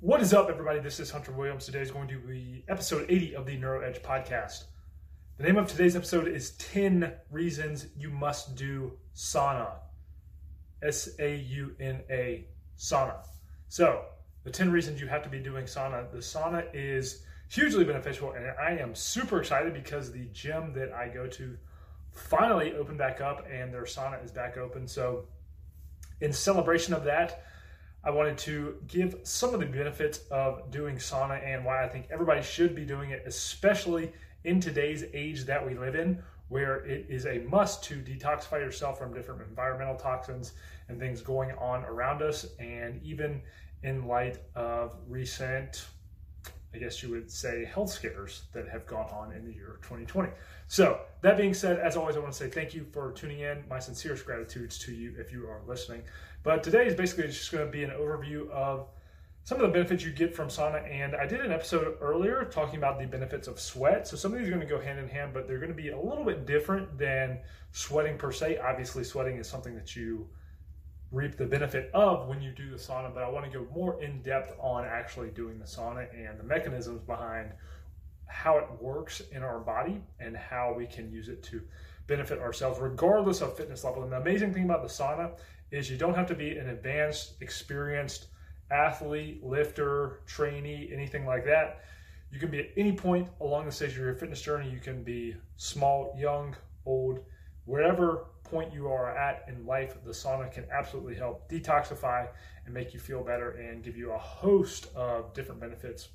What 0.00 0.20
is 0.22 0.32
up, 0.32 0.48
everybody? 0.48 0.78
This 0.78 1.00
is 1.00 1.10
Hunter 1.10 1.32
Williams. 1.32 1.66
Today 1.66 1.80
is 1.80 1.90
going 1.90 2.06
to 2.06 2.20
be 2.20 2.64
episode 2.68 3.04
80 3.08 3.34
of 3.34 3.46
the 3.46 3.56
Neuro 3.56 3.80
Edge 3.80 4.00
podcast. 4.00 4.66
The 5.38 5.42
name 5.42 5.56
of 5.56 5.66
today's 5.66 5.96
episode 5.96 6.28
is 6.28 6.52
10 6.52 7.12
Reasons 7.32 7.88
You 7.98 8.10
Must 8.10 8.54
Do 8.54 8.92
Sauna. 9.16 9.72
S 10.84 11.08
A 11.18 11.34
U 11.34 11.74
N 11.80 12.02
A, 12.10 12.46
sauna. 12.78 13.26
So, 13.66 14.04
the 14.44 14.52
10 14.52 14.70
reasons 14.70 15.00
you 15.00 15.08
have 15.08 15.24
to 15.24 15.28
be 15.28 15.40
doing 15.40 15.64
sauna. 15.64 16.08
The 16.12 16.18
sauna 16.18 16.64
is 16.72 17.24
hugely 17.48 17.82
beneficial, 17.82 18.34
and 18.34 18.46
I 18.56 18.80
am 18.80 18.94
super 18.94 19.40
excited 19.40 19.74
because 19.74 20.12
the 20.12 20.26
gym 20.26 20.72
that 20.74 20.92
I 20.92 21.08
go 21.08 21.26
to 21.26 21.58
finally 22.12 22.72
opened 22.74 22.98
back 22.98 23.20
up 23.20 23.44
and 23.50 23.74
their 23.74 23.82
sauna 23.82 24.24
is 24.24 24.30
back 24.30 24.58
open. 24.58 24.86
So, 24.86 25.24
in 26.20 26.32
celebration 26.32 26.94
of 26.94 27.02
that, 27.02 27.42
I 28.04 28.10
wanted 28.10 28.38
to 28.38 28.76
give 28.86 29.16
some 29.24 29.54
of 29.54 29.60
the 29.60 29.66
benefits 29.66 30.20
of 30.30 30.70
doing 30.70 30.96
sauna 30.96 31.44
and 31.44 31.64
why 31.64 31.84
I 31.84 31.88
think 31.88 32.06
everybody 32.10 32.42
should 32.42 32.74
be 32.74 32.84
doing 32.84 33.10
it, 33.10 33.22
especially 33.26 34.12
in 34.44 34.60
today's 34.60 35.04
age 35.12 35.44
that 35.46 35.66
we 35.66 35.74
live 35.74 35.94
in, 35.94 36.22
where 36.48 36.76
it 36.86 37.06
is 37.08 37.26
a 37.26 37.38
must 37.38 37.84
to 37.84 37.96
detoxify 37.96 38.60
yourself 38.60 38.98
from 38.98 39.12
different 39.12 39.42
environmental 39.42 39.96
toxins 39.96 40.52
and 40.88 40.98
things 40.98 41.20
going 41.20 41.52
on 41.58 41.84
around 41.84 42.22
us. 42.22 42.46
And 42.58 43.02
even 43.02 43.42
in 43.82 44.06
light 44.06 44.38
of 44.54 44.96
recent, 45.08 45.84
I 46.74 46.78
guess 46.78 47.02
you 47.02 47.10
would 47.10 47.30
say, 47.30 47.64
health 47.64 47.90
scares 47.90 48.42
that 48.52 48.68
have 48.68 48.86
gone 48.86 49.08
on 49.10 49.32
in 49.32 49.44
the 49.44 49.52
year 49.52 49.78
2020. 49.82 50.28
So, 50.66 51.00
that 51.22 51.38
being 51.38 51.54
said, 51.54 51.78
as 51.78 51.96
always, 51.96 52.16
I 52.16 52.20
want 52.20 52.32
to 52.32 52.38
say 52.38 52.50
thank 52.50 52.74
you 52.74 52.84
for 52.92 53.12
tuning 53.12 53.40
in. 53.40 53.64
My 53.70 53.78
sincerest 53.78 54.26
gratitude 54.26 54.70
to 54.70 54.92
you 54.92 55.14
if 55.18 55.32
you 55.32 55.46
are 55.48 55.60
listening. 55.66 56.02
But 56.42 56.62
today 56.62 56.86
is 56.86 56.94
basically 56.94 57.28
just 57.28 57.50
going 57.50 57.64
to 57.64 57.72
be 57.72 57.84
an 57.84 57.90
overview 57.90 58.50
of 58.50 58.88
some 59.44 59.58
of 59.62 59.62
the 59.62 59.72
benefits 59.72 60.04
you 60.04 60.12
get 60.12 60.34
from 60.34 60.48
sauna. 60.48 60.86
And 60.92 61.16
I 61.16 61.24
did 61.24 61.40
an 61.40 61.52
episode 61.52 61.96
earlier 62.02 62.44
talking 62.52 62.76
about 62.76 62.98
the 62.98 63.06
benefits 63.06 63.48
of 63.48 63.58
sweat. 63.58 64.06
So 64.06 64.14
some 64.14 64.34
of 64.34 64.38
these 64.38 64.48
are 64.48 64.50
going 64.50 64.60
to 64.60 64.66
go 64.66 64.78
hand 64.78 64.98
in 64.98 65.08
hand, 65.08 65.32
but 65.32 65.48
they're 65.48 65.58
going 65.58 65.70
to 65.70 65.74
be 65.74 65.88
a 65.88 65.98
little 65.98 66.24
bit 66.24 66.44
different 66.44 66.98
than 66.98 67.40
sweating 67.72 68.18
per 68.18 68.30
se. 68.30 68.58
Obviously, 68.58 69.04
sweating 69.04 69.38
is 69.38 69.48
something 69.48 69.74
that 69.74 69.96
you 69.96 70.28
reap 71.10 71.36
the 71.36 71.46
benefit 71.46 71.90
of 71.94 72.28
when 72.28 72.42
you 72.42 72.50
do 72.50 72.70
the 72.70 72.76
sauna, 72.76 73.12
but 73.12 73.22
I 73.22 73.28
want 73.30 73.50
to 73.50 73.58
go 73.58 73.66
more 73.74 74.02
in 74.02 74.20
depth 74.22 74.54
on 74.60 74.84
actually 74.84 75.30
doing 75.30 75.58
the 75.58 75.64
sauna 75.64 76.06
and 76.14 76.38
the 76.38 76.44
mechanisms 76.44 77.00
behind 77.06 77.50
how 78.26 78.58
it 78.58 78.66
works 78.80 79.22
in 79.32 79.42
our 79.42 79.58
body 79.58 80.02
and 80.20 80.36
how 80.36 80.74
we 80.76 80.86
can 80.86 81.10
use 81.10 81.28
it 81.28 81.42
to 81.44 81.62
benefit 82.06 82.38
ourselves, 82.38 82.78
regardless 82.78 83.40
of 83.40 83.56
fitness 83.56 83.84
level. 83.84 84.02
And 84.02 84.12
the 84.12 84.16
amazing 84.18 84.52
thing 84.52 84.64
about 84.64 84.82
the 84.82 84.88
sauna 84.88 85.32
is 85.70 85.90
you 85.90 85.96
don't 85.96 86.14
have 86.14 86.26
to 86.26 86.34
be 86.34 86.58
an 86.58 86.68
advanced, 86.68 87.34
experienced 87.40 88.26
athlete, 88.70 89.42
lifter, 89.42 90.20
trainee, 90.26 90.90
anything 90.92 91.24
like 91.24 91.44
that. 91.46 91.84
You 92.30 92.38
can 92.38 92.50
be 92.50 92.60
at 92.60 92.70
any 92.76 92.92
point 92.92 93.28
along 93.40 93.64
the 93.64 93.72
stage 93.72 93.92
of 93.92 93.98
your 93.98 94.14
fitness 94.14 94.42
journey. 94.42 94.70
You 94.70 94.80
can 94.80 95.02
be 95.02 95.36
small, 95.56 96.14
young, 96.18 96.54
old, 96.84 97.20
wherever 97.64 98.26
point 98.50 98.72
you 98.72 98.88
are 98.88 99.16
at 99.16 99.44
in 99.48 99.66
life, 99.66 99.96
the 100.04 100.10
sauna 100.10 100.50
can 100.50 100.64
absolutely 100.70 101.14
help 101.14 101.48
detoxify 101.50 102.28
and 102.64 102.74
make 102.74 102.92
you 102.92 103.00
feel 103.00 103.22
better 103.22 103.50
and 103.52 103.82
give 103.82 103.96
you 103.96 104.12
a 104.12 104.18
host 104.18 104.88
of 104.94 105.32
different 105.34 105.60
benefits 105.60 106.08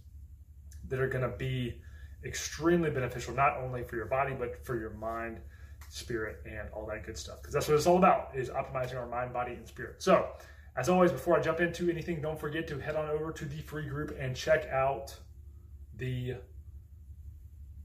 that 0.89 1.00
are 1.00 1.08
going 1.08 1.23
to 1.30 1.38
be 1.38 1.81
extremely 2.26 2.89
beneficial, 2.89 3.34
not 3.34 3.58
only 3.58 3.84
for 3.84 3.95
your 3.95 4.06
body, 4.06 4.34
but 4.38 4.66
for 4.66 4.80
your 4.80 4.92
mind, 4.92 5.39
spirit, 5.89 6.42
and 6.45 6.70
all 6.73 6.86
that 6.86 7.06
good 7.06 7.17
stuff. 7.17 7.42
Because 7.42 7.54
that's 7.54 7.67
what 7.67 7.76
it's 7.76 7.88
all 7.88 7.98
about 7.98 8.31
is 8.36 8.50
optimizing 8.50 8.98
our 8.98 9.08
mind, 9.08 9.34
body, 9.34 9.54
and 9.54 9.67
spirit. 9.67 10.02
So 10.02 10.28
as 10.76 10.89
always, 10.89 11.11
before 11.11 11.38
I 11.38 11.42
jump 11.42 11.59
into 11.59 11.89
anything, 11.89 12.22
don't 12.22 12.39
forget 12.39 12.67
to 12.70 12.80
head 12.80 12.95
on 12.95 13.09
over 13.09 13.31
to 13.31 13.45
the 13.45 13.61
free 13.61 13.88
group 13.88 14.16
and 14.20 14.36
check 14.36 14.67
out 14.70 15.16
the 15.98 16.36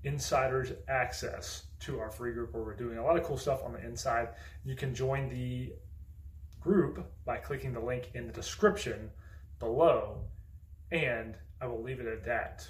insiders 0.05 0.73
access 0.89 1.65
to 1.81 2.01
our 2.01 2.11
free 2.11 2.33
group 2.33 2.53
where 2.53 2.63
we're 2.63 2.75
doing 2.75 2.99
a 2.99 3.05
lot 3.05 3.17
of 3.17 3.25
cool 3.25 3.39
stuff 3.39 3.63
on 3.65 3.73
the 3.73 3.85
inside. 3.85 4.29
You 4.65 4.75
can 4.75 4.95
join 4.95 5.29
the 5.29 5.73
group 6.61 7.05
by 7.25 7.37
clicking 7.37 7.73
the 7.73 7.81
link 7.81 8.11
in 8.15 8.27
the 8.27 8.33
description 8.33 9.11
below, 9.59 10.23
and 10.91 11.37
I 11.61 11.67
will 11.67 11.83
leave 11.83 12.01
it 12.01 12.07
at 12.07 12.25
that. 12.25 12.69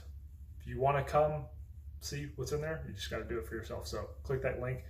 If 0.60 0.66
you 0.66 0.80
want 0.80 0.98
to 0.98 1.10
come 1.10 1.44
see 2.00 2.28
what's 2.36 2.52
in 2.52 2.60
there, 2.60 2.84
you 2.86 2.94
just 2.94 3.10
got 3.10 3.18
to 3.18 3.24
do 3.24 3.38
it 3.38 3.46
for 3.46 3.54
yourself. 3.54 3.86
So 3.86 4.08
click 4.22 4.42
that 4.42 4.60
link, 4.60 4.84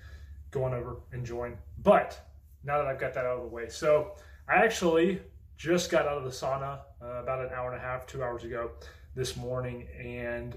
go 0.51 0.65
on 0.65 0.75
over 0.75 1.01
and 1.13 1.25
join. 1.25 1.57
But 1.83 2.21
now 2.65 2.79
that 2.79 2.87
I've 2.87 2.99
got 2.99 3.15
that 3.15 3.25
out 3.25 3.39
of 3.39 3.43
the 3.43 3.49
way, 3.49 3.69
so 3.69 4.15
I 4.49 4.57
actually 4.57 5.21
just 5.57 5.91
got 5.91 6.07
out 6.07 6.19
of 6.19 6.25
the 6.25 6.31
sauna 6.31 6.81
uh, 7.03 7.23
about 7.23 7.45
an 7.45 7.51
hour 7.55 7.73
and 7.73 7.81
a 7.81 7.85
half, 7.85 8.07
two 8.07 8.23
hours 8.23 8.45
ago 8.45 8.71
this 9.15 9.37
morning, 9.37 9.89
and 9.99 10.55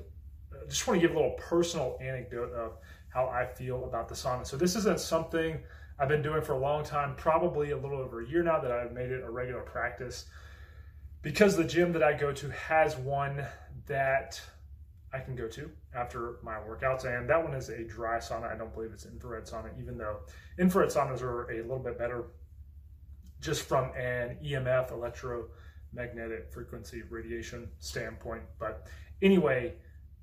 uh, 0.52 0.66
just 0.68 0.88
want 0.88 1.02
to 1.02 1.08
give 1.08 1.16
a 1.16 1.20
little 1.20 1.38
personal 1.38 1.98
anecdote 2.02 2.52
of 2.54 2.78
how 3.14 3.28
I 3.28 3.46
feel 3.46 3.86
about 3.86 4.10
the 4.10 4.16
sauna. 4.16 4.46
So 4.46 4.58
this 4.58 4.76
isn't 4.76 5.00
something 5.00 5.60
I've 6.00 6.08
been 6.08 6.22
doing 6.22 6.42
for 6.42 6.54
a 6.54 6.60
long 6.60 6.84
time, 6.84 7.16
probably 7.16 7.72
a 7.72 7.78
little 7.78 8.00
over 8.00 8.22
a 8.22 8.28
year 8.28 8.42
now 8.42 8.60
that 8.60 8.72
I've 8.72 8.94
made 8.94 9.12
it 9.12 9.24
a 9.24 9.30
regular 9.30 9.62
practice. 9.62 10.26
Because 11.22 11.56
the 11.56 11.64
gym 11.64 11.92
that 11.94 12.02
I 12.02 12.14
go 12.14 12.32
to 12.34 12.50
has 12.50 12.96
one 12.96 13.46
that 13.86 14.42
I 15.14 15.20
can 15.20 15.36
go 15.36 15.48
to 15.50 15.70
after 15.94 16.38
my 16.42 16.56
workouts, 16.56 17.06
and 17.06 17.30
that 17.30 17.44
one 17.44 17.54
is 17.54 17.70
a 17.70 17.84
dry 17.84 18.18
sauna. 18.18 18.52
I 18.52 18.58
don't 18.58 18.74
believe 18.74 18.92
it's 18.94 19.06
infrared 19.06 19.44
sauna, 19.44 19.70
even 19.80 19.98
though 19.98 20.22
infrared 20.58 20.90
saunas 20.90 21.22
are 21.22 21.52
a 21.52 21.62
little 21.62 21.80
bit 21.80 22.00
better 22.00 22.26
just 23.42 23.64
from 23.64 23.92
an 23.96 24.38
EMF, 24.44 24.92
electromagnetic 24.92 26.52
frequency 26.52 27.02
radiation 27.10 27.70
standpoint. 27.80 28.44
But 28.58 28.88
anyway, 29.22 29.74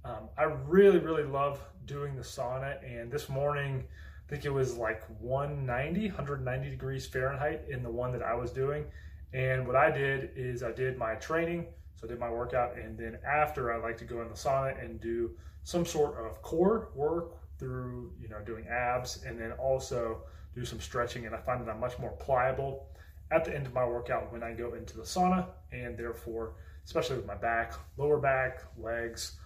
um, 0.04 0.28
I 0.36 0.44
really, 0.44 0.98
really 0.98 1.24
love 1.24 1.60
doing 1.86 2.16
the 2.16 2.22
sauna. 2.22 2.76
And 2.84 3.10
this 3.10 3.28
morning, 3.28 3.84
I 4.26 4.30
think 4.30 4.44
it 4.44 4.52
was 4.52 4.76
like 4.76 5.02
190, 5.20 6.08
190 6.08 6.70
degrees 6.70 7.06
Fahrenheit 7.06 7.62
in 7.68 7.82
the 7.82 7.90
one 7.90 8.12
that 8.12 8.22
I 8.22 8.34
was 8.34 8.52
doing. 8.52 8.84
And 9.32 9.66
what 9.66 9.76
I 9.76 9.90
did 9.90 10.30
is 10.36 10.62
I 10.62 10.72
did 10.72 10.96
my 10.96 11.14
training, 11.14 11.66
so 11.96 12.06
I 12.06 12.08
did 12.08 12.18
my 12.18 12.30
workout, 12.30 12.76
and 12.78 12.96
then 12.96 13.18
after 13.26 13.72
I 13.72 13.76
like 13.76 13.98
to 13.98 14.04
go 14.04 14.22
in 14.22 14.28
the 14.28 14.34
sauna 14.34 14.82
and 14.82 15.00
do 15.00 15.30
some 15.64 15.84
sort 15.84 16.16
of 16.24 16.40
core 16.40 16.88
work 16.94 17.32
through, 17.58 18.12
you 18.20 18.28
know, 18.28 18.40
doing 18.46 18.66
abs, 18.68 19.24
and 19.24 19.38
then 19.38 19.52
also 19.52 20.22
do 20.54 20.64
some 20.64 20.80
stretching. 20.80 21.26
And 21.26 21.34
I 21.34 21.38
find 21.38 21.60
that 21.60 21.70
I'm 21.70 21.80
much 21.80 21.98
more 21.98 22.12
pliable 22.12 22.86
at 23.30 23.44
the 23.44 23.54
end 23.54 23.66
of 23.66 23.74
my 23.74 23.84
workout 23.84 24.32
when 24.32 24.42
I 24.42 24.52
go 24.52 24.74
into 24.74 24.96
the 24.96 25.02
sauna, 25.02 25.46
and 25.72 25.96
therefore, 25.98 26.54
especially 26.86 27.16
with 27.16 27.26
my 27.26 27.34
back, 27.34 27.74
lower 27.98 28.18
back, 28.18 28.62
legs, 28.78 29.38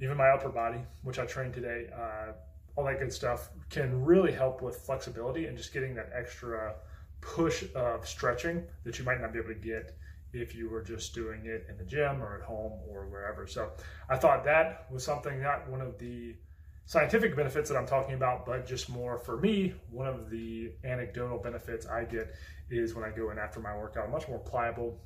even 0.00 0.16
my 0.16 0.28
upper 0.28 0.48
body, 0.48 0.80
which 1.02 1.18
I 1.18 1.26
trained 1.26 1.54
today, 1.54 1.88
uh, 1.94 2.32
all 2.76 2.84
that 2.84 2.98
good 2.98 3.12
stuff 3.12 3.50
can 3.70 4.04
really 4.04 4.32
help 4.32 4.62
with 4.62 4.76
flexibility 4.76 5.46
and 5.46 5.56
just 5.56 5.72
getting 5.72 5.94
that 5.94 6.10
extra 6.14 6.74
push 7.20 7.64
of 7.74 8.06
stretching 8.06 8.62
that 8.84 8.98
you 8.98 9.04
might 9.04 9.20
not 9.20 9.32
be 9.32 9.38
able 9.38 9.48
to 9.48 9.54
get 9.54 9.96
if 10.32 10.54
you 10.54 10.68
were 10.68 10.82
just 10.82 11.14
doing 11.14 11.46
it 11.46 11.66
in 11.68 11.78
the 11.78 11.84
gym 11.84 12.22
or 12.22 12.36
at 12.36 12.42
home 12.42 12.72
or 12.88 13.06
wherever. 13.06 13.46
So 13.46 13.70
I 14.10 14.16
thought 14.16 14.44
that 14.44 14.86
was 14.90 15.02
something, 15.02 15.40
not 15.40 15.68
one 15.68 15.80
of 15.80 15.98
the 15.98 16.36
scientific 16.84 17.34
benefits 17.34 17.68
that 17.70 17.76
I'm 17.76 17.86
talking 17.86 18.14
about, 18.14 18.44
but 18.44 18.66
just 18.66 18.88
more 18.90 19.18
for 19.18 19.38
me, 19.38 19.74
one 19.90 20.06
of 20.06 20.30
the 20.30 20.72
anecdotal 20.84 21.38
benefits 21.38 21.86
I 21.86 22.04
get 22.04 22.34
is 22.70 22.94
when 22.94 23.04
I 23.04 23.10
go 23.10 23.30
in 23.30 23.38
after 23.38 23.60
my 23.60 23.74
workout, 23.76 24.10
much 24.10 24.28
more 24.28 24.38
pliable. 24.38 25.00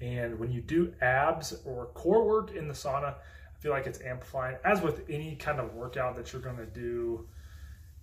And 0.00 0.38
when 0.38 0.52
you 0.52 0.60
do 0.60 0.92
abs 1.00 1.54
or 1.64 1.86
core 1.94 2.26
work 2.26 2.54
in 2.54 2.68
the 2.68 2.74
sauna, 2.74 3.14
feel 3.66 3.72
like 3.72 3.88
it's 3.88 4.00
amplifying. 4.02 4.56
As 4.64 4.80
with 4.80 5.02
any 5.10 5.34
kind 5.34 5.58
of 5.58 5.74
workout 5.74 6.14
that 6.14 6.32
you're 6.32 6.40
going 6.40 6.56
to 6.56 6.66
do 6.66 7.26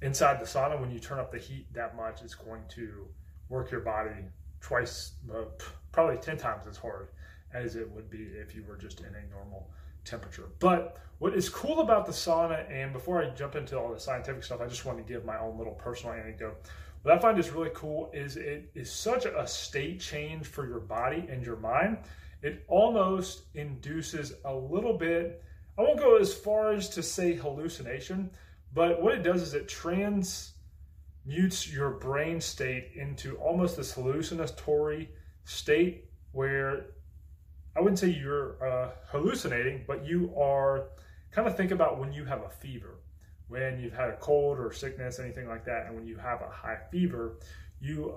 inside 0.02 0.42
the 0.42 0.44
sauna, 0.44 0.78
when 0.78 0.92
you 0.92 1.00
turn 1.00 1.20
up 1.20 1.32
the 1.32 1.38
heat 1.38 1.74
that 1.74 1.96
much, 1.96 2.22
it's 2.22 2.36
going 2.36 2.64
to 2.76 3.08
work 3.48 3.72
your 3.72 3.80
body 3.80 4.12
twice, 4.60 5.14
uh, 5.34 5.46
probably 5.94 6.18
10 6.18 6.36
times 6.36 6.64
as 6.70 6.76
hard 6.76 7.08
as 7.54 7.78
it 7.78 7.90
would 7.92 8.10
be 8.10 8.24
if 8.24 8.54
you 8.54 8.66
were 8.68 8.76
just 8.76 9.00
in 9.00 9.06
a 9.06 9.34
normal 9.34 9.70
temperature. 10.04 10.50
But 10.60 10.98
what 11.20 11.34
is 11.34 11.48
cool 11.48 11.80
about 11.80 12.06
the 12.06 12.12
sauna, 12.12 12.70
and 12.70 12.92
before 12.92 13.24
I 13.24 13.30
jump 13.30 13.56
into 13.56 13.80
all 13.80 13.94
the 13.94 14.00
scientific 14.02 14.44
stuff, 14.44 14.60
I 14.60 14.68
just 14.68 14.84
want 14.84 14.98
to 14.98 15.04
give 15.06 15.24
my 15.24 15.40
own 15.40 15.58
little 15.58 15.76
personal 15.76 16.14
anecdote. 16.14 16.58
What 17.04 17.16
I 17.16 17.20
find 17.20 17.40
is 17.40 17.52
really 17.52 17.72
cool 17.74 18.12
is 18.14 18.36
it 18.36 18.70
is 18.76 18.92
such 18.92 19.24
a 19.24 19.48
state 19.48 20.02
change 20.02 20.46
for 20.46 20.68
your 20.68 20.82
body 20.82 21.26
and 21.30 21.42
your 21.42 21.56
mind. 21.56 22.00
It 22.42 22.66
almost 22.68 23.44
induces 23.54 24.34
a 24.44 24.54
little 24.54 24.98
bit, 24.98 25.42
I 25.78 25.82
won't 25.82 26.00
go 26.00 26.18
as 26.18 26.34
far 26.34 26.74
as 26.74 26.90
to 26.90 27.04
say 27.04 27.34
hallucination, 27.34 28.32
but 28.74 29.02
what 29.02 29.16
it 29.16 29.24
does 29.24 29.42
is 29.42 29.54
it 29.54 29.68
transmutes 29.68 30.54
your 31.72 31.92
brain 31.92 32.40
state 32.40 32.92
into 32.96 33.36
almost 33.38 33.78
this 33.78 33.94
hallucinatory 33.94 35.10
state 35.46 36.10
where 36.32 36.88
I 37.76 37.82
wouldn't 37.82 38.00
say 38.00 38.10
you're 38.10 38.64
uh, 38.66 38.92
hallucinating, 39.08 39.84
but 39.88 40.06
you 40.06 40.34
are 40.38 40.90
kind 41.32 41.48
of 41.48 41.58
think 41.58 41.72
about 41.72 42.00
when 42.00 42.14
you 42.14 42.24
have 42.26 42.44
a 42.44 42.50
fever, 42.50 43.00
when 43.48 43.80
you've 43.80 43.94
had 43.94 44.10
a 44.10 44.18
cold 44.18 44.60
or 44.60 44.72
sickness, 44.72 45.20
anything 45.20 45.48
like 45.48 45.66
that, 45.66 45.88
and 45.88 45.96
when 45.96 46.06
you 46.06 46.18
have 46.18 46.42
a 46.42 46.50
high 46.50 46.78
fever, 46.92 47.40
you 47.80 48.14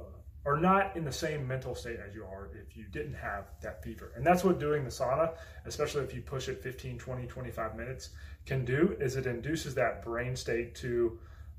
are 0.47 0.57
not 0.57 0.97
in 0.97 1.05
the 1.05 1.13
same 1.13 1.47
mental 1.47 1.75
state 1.75 1.99
as 2.07 2.15
you 2.15 2.25
are 2.25 2.49
if 2.55 2.77
you 2.77 2.85
didn't 2.93 3.15
have 3.15 3.51
that 3.61 3.83
fever. 3.83 4.13
And 4.15 4.25
that's 4.25 4.45
what 4.45 4.61
doing 4.61 4.85
the 4.85 4.91
sauna, 4.91 5.35
especially 5.67 6.05
if 6.05 6.15
you 6.15 6.23
push 6.23 6.49
it 6.49 6.63
15, 6.63 6.99
20, 6.99 7.27
25 7.27 7.77
minutes, 7.77 8.11
can 8.47 8.65
do 8.65 8.97
is 9.01 9.17
it 9.17 9.27
induces 9.27 9.75
that 9.75 10.05
brain 10.05 10.37
state 10.37 10.77
to 10.77 11.19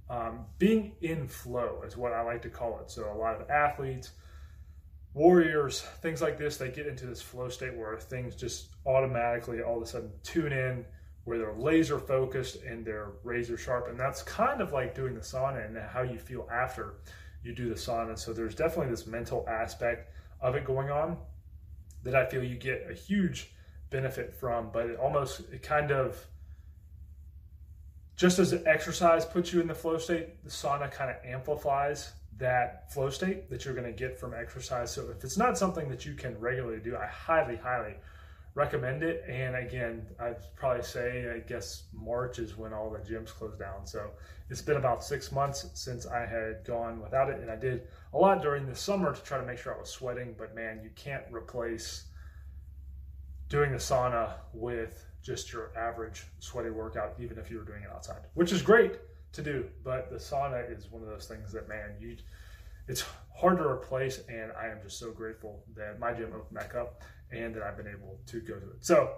um, 0.10 0.45
being 0.57 0.95
in 1.01 1.28
flow 1.28 1.81
is 1.86 1.98
what 1.98 2.13
I 2.13 2.22
like 2.22 2.42
to 2.44 2.50
call 2.50 2.80
it. 2.80 2.89
So 2.89 3.12
a 3.12 3.18
lot 3.18 3.42
of 3.42 3.50
athletes, 3.50 4.12
warriors, 5.13 5.81
things 6.01 6.22
like 6.22 6.38
this, 6.38 6.56
they 6.56 6.69
get 6.69 6.88
into 6.88 7.06
this 7.07 7.22
flow 7.22 7.50
state 7.50 7.75
where 7.75 7.98
things 7.98 8.38
just 8.38 8.69
automatically 8.86 9.62
all 9.62 9.78
of 9.78 9.84
a 9.84 9.86
sudden 9.86 10.12
tune 10.24 10.54
in, 10.54 10.86
where 11.25 11.38
they're 11.38 11.56
laser 11.57 12.00
focused 12.00 12.63
and 12.63 12.86
they're 12.86 13.12
razor 13.25 13.57
sharp. 13.57 13.89
And 13.89 14.00
that's 14.00 14.24
kind 14.24 14.62
of 14.62 14.72
like 14.72 14.95
doing 14.95 15.13
the 15.13 15.19
sauna 15.19 15.66
and 15.66 15.78
how 15.78 16.04
you 16.04 16.18
feel 16.18 16.48
after 16.50 16.94
you 17.47 17.55
do 17.55 17.69
the 17.69 17.75
sauna. 17.75 18.19
So 18.19 18.33
there's 18.33 18.53
definitely 18.53 18.91
this 18.91 19.07
mental 19.07 19.47
aspect 19.47 20.13
of 20.41 20.55
it 20.55 20.65
going 20.65 20.91
on 20.91 21.17
that 22.03 22.15
I 22.15 22.25
feel 22.25 22.44
you 22.44 22.57
get 22.57 22.88
a 22.89 22.94
huge 22.94 23.51
benefit 23.89 24.35
from, 24.35 24.69
but 24.71 24.88
it 24.88 24.99
almost 24.99 25.41
it 25.51 25.63
kind 25.63 25.91
of 25.91 26.23
just 28.17 28.39
as 28.39 28.53
exercise 28.65 29.25
puts 29.25 29.53
you 29.53 29.61
in 29.61 29.67
the 29.67 29.75
flow 29.75 29.97
state, 29.97 30.44
the 30.44 30.49
sauna 30.49 30.91
kind 30.91 31.09
of 31.09 31.17
amplifies 31.23 32.11
that 32.38 32.91
flow 32.91 33.09
state 33.09 33.50
that 33.50 33.63
you're 33.63 33.73
going 33.73 33.85
to 33.85 33.97
get 33.97 34.19
from 34.19 34.33
exercise. 34.33 34.91
So 34.91 35.09
if 35.15 35.23
it's 35.23 35.38
not 35.38 35.57
something 35.57 35.88
that 35.89 36.05
you 36.05 36.13
can 36.13 36.39
regularly 36.39 36.79
do, 36.79 36.95
I 36.95 37.05
highly, 37.05 37.55
highly 37.55 37.95
recommend 38.57 39.04
it. 39.04 39.24
And 39.30 39.56
again, 39.56 40.07
I'd 40.19 40.38
probably 40.56 40.83
say, 40.83 41.31
I 41.33 41.48
guess 41.48 41.83
March 41.94 42.39
is 42.39 42.57
when 42.57 42.74
all 42.74 42.89
the 42.89 42.98
gyms 42.98 43.27
closed 43.27 43.59
down. 43.59 43.86
So 43.86 44.09
it's 44.50 44.63
been 44.63 44.77
about 44.77 45.04
six 45.04 45.31
months 45.31 45.69
since 45.75 46.07
I 46.07 46.25
had 46.25 46.65
gone 46.65 47.00
without 47.00 47.30
it. 47.30 47.39
And 47.39 47.51
I 47.51 47.56
did 47.56 47.88
a 48.13 48.18
lot 48.18 48.42
during 48.42 48.65
the 48.65 48.75
summer 48.75 49.13
to 49.13 49.24
try 49.24 49.38
to 49.38 49.45
make 49.45 49.59
sure 49.59 49.75
I 49.75 49.80
was 49.80 49.92
sweating. 49.92 50.33
But 50.36 50.56
man, 50.56 50.81
you 50.83 50.89
can't 50.95 51.24
replace 51.31 52.06
doing 53.48 53.71
the 53.71 53.77
sauna 53.77 54.33
with 54.54 55.06
just 55.21 55.53
your 55.53 55.71
average 55.77 56.24
sweaty 56.39 56.71
workout, 56.71 57.13
even 57.19 57.38
if 57.38 57.51
you 57.51 57.60
were 57.60 57.63
doing 57.63 57.83
it 57.83 57.89
outside, 57.94 58.21
which 58.33 58.51
is 58.51 58.63
great 58.63 58.94
to 59.33 59.44
do. 59.44 59.65
But 59.83 60.10
the 60.10 60.18
sauna 60.18 60.75
is 60.75 60.89
one 60.89 61.03
of 61.03 61.10
those 61.10 61.27
things 61.27 61.51
that, 61.51 61.69
man, 61.69 61.92
you 62.00 62.18
it's 62.88 63.03
hard 63.36 63.57
to 63.60 63.68
replace. 63.68 64.24
And 64.30 64.51
I 64.60 64.68
am 64.68 64.80
just 64.81 64.98
so 64.98 65.12
grateful 65.12 65.63
that 65.75 66.00
my 66.00 66.12
gym 66.12 66.31
opened 66.33 66.57
back 66.57 66.74
up 66.74 67.03
and 67.31 67.53
that 67.56 67.63
I've 67.63 67.77
been 67.77 67.88
able 67.88 68.19
to 68.27 68.39
go 68.39 68.56
to 68.56 68.71
it. 68.71 68.85
So, 68.85 69.15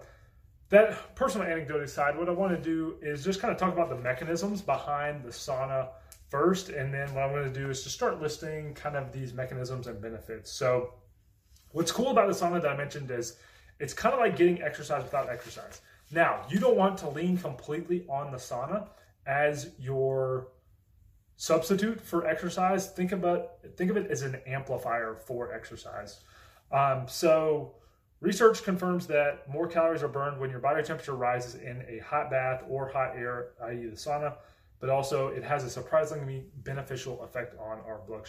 that 0.69 1.15
personal 1.15 1.47
anecdote 1.47 1.81
aside, 1.81 2.17
what 2.17 2.29
I 2.29 2.31
want 2.31 2.55
to 2.55 2.61
do 2.61 2.95
is 3.01 3.23
just 3.23 3.41
kind 3.41 3.51
of 3.51 3.59
talk 3.59 3.73
about 3.73 3.89
the 3.89 3.95
mechanisms 3.95 4.61
behind 4.61 5.23
the 5.23 5.29
sauna 5.29 5.87
first. 6.29 6.69
And 6.69 6.93
then 6.93 7.11
what 7.13 7.23
I'm 7.23 7.31
going 7.31 7.51
to 7.51 7.59
do 7.59 7.69
is 7.71 7.81
to 7.83 7.89
start 7.89 8.21
listing 8.21 8.75
kind 8.75 8.95
of 8.95 9.11
these 9.11 9.33
mechanisms 9.33 9.87
and 9.87 9.99
benefits. 9.99 10.51
So, 10.51 10.93
what's 11.71 11.91
cool 11.91 12.09
about 12.09 12.27
the 12.27 12.33
sauna 12.33 12.61
that 12.61 12.71
I 12.71 12.77
mentioned 12.77 13.09
is 13.09 13.37
it's 13.79 13.93
kind 13.93 14.13
of 14.13 14.19
like 14.19 14.35
getting 14.35 14.61
exercise 14.61 15.03
without 15.03 15.29
exercise. 15.29 15.81
Now, 16.11 16.41
you 16.49 16.59
don't 16.59 16.75
want 16.75 16.97
to 16.99 17.09
lean 17.09 17.37
completely 17.37 18.05
on 18.09 18.31
the 18.31 18.37
sauna 18.37 18.87
as 19.25 19.71
your 19.79 20.49
substitute 21.37 22.01
for 22.01 22.27
exercise. 22.27 22.87
Think 22.87 23.11
about 23.11 23.53
think 23.77 23.89
of 23.89 23.97
it 23.97 24.11
as 24.11 24.21
an 24.21 24.37
amplifier 24.45 25.15
for 25.15 25.53
exercise. 25.53 26.19
Um, 26.71 27.07
so, 27.07 27.75
research 28.21 28.63
confirms 28.63 29.07
that 29.07 29.47
more 29.49 29.67
calories 29.67 30.03
are 30.03 30.07
burned 30.07 30.39
when 30.39 30.49
your 30.49 30.59
body 30.59 30.83
temperature 30.83 31.15
rises 31.15 31.55
in 31.55 31.83
a 31.87 31.99
hot 31.99 32.29
bath 32.29 32.63
or 32.67 32.89
hot 32.89 33.15
air, 33.15 33.49
i.e., 33.63 33.85
the 33.85 33.95
sauna. 33.95 34.35
But 34.79 34.89
also, 34.89 35.27
it 35.27 35.43
has 35.43 35.65
a 35.65 35.69
surprisingly 35.69 36.45
beneficial 36.63 37.21
effect 37.23 37.53
on 37.59 37.79
our 37.85 37.99
blood 38.07 38.25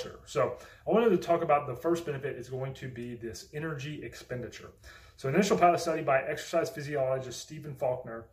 sugar. 0.00 0.18
So, 0.26 0.56
I 0.88 0.90
wanted 0.90 1.10
to 1.10 1.16
talk 1.16 1.42
about 1.42 1.68
the 1.68 1.76
first 1.76 2.04
benefit 2.04 2.36
is 2.36 2.48
going 2.48 2.74
to 2.74 2.88
be 2.88 3.14
this 3.14 3.48
energy 3.54 4.02
expenditure. 4.02 4.70
So, 5.16 5.28
an 5.28 5.36
initial 5.36 5.56
pilot 5.56 5.78
study 5.78 6.02
by 6.02 6.22
exercise 6.22 6.68
physiologist 6.68 7.40
Stephen 7.40 7.76
Faulkner 7.76 8.24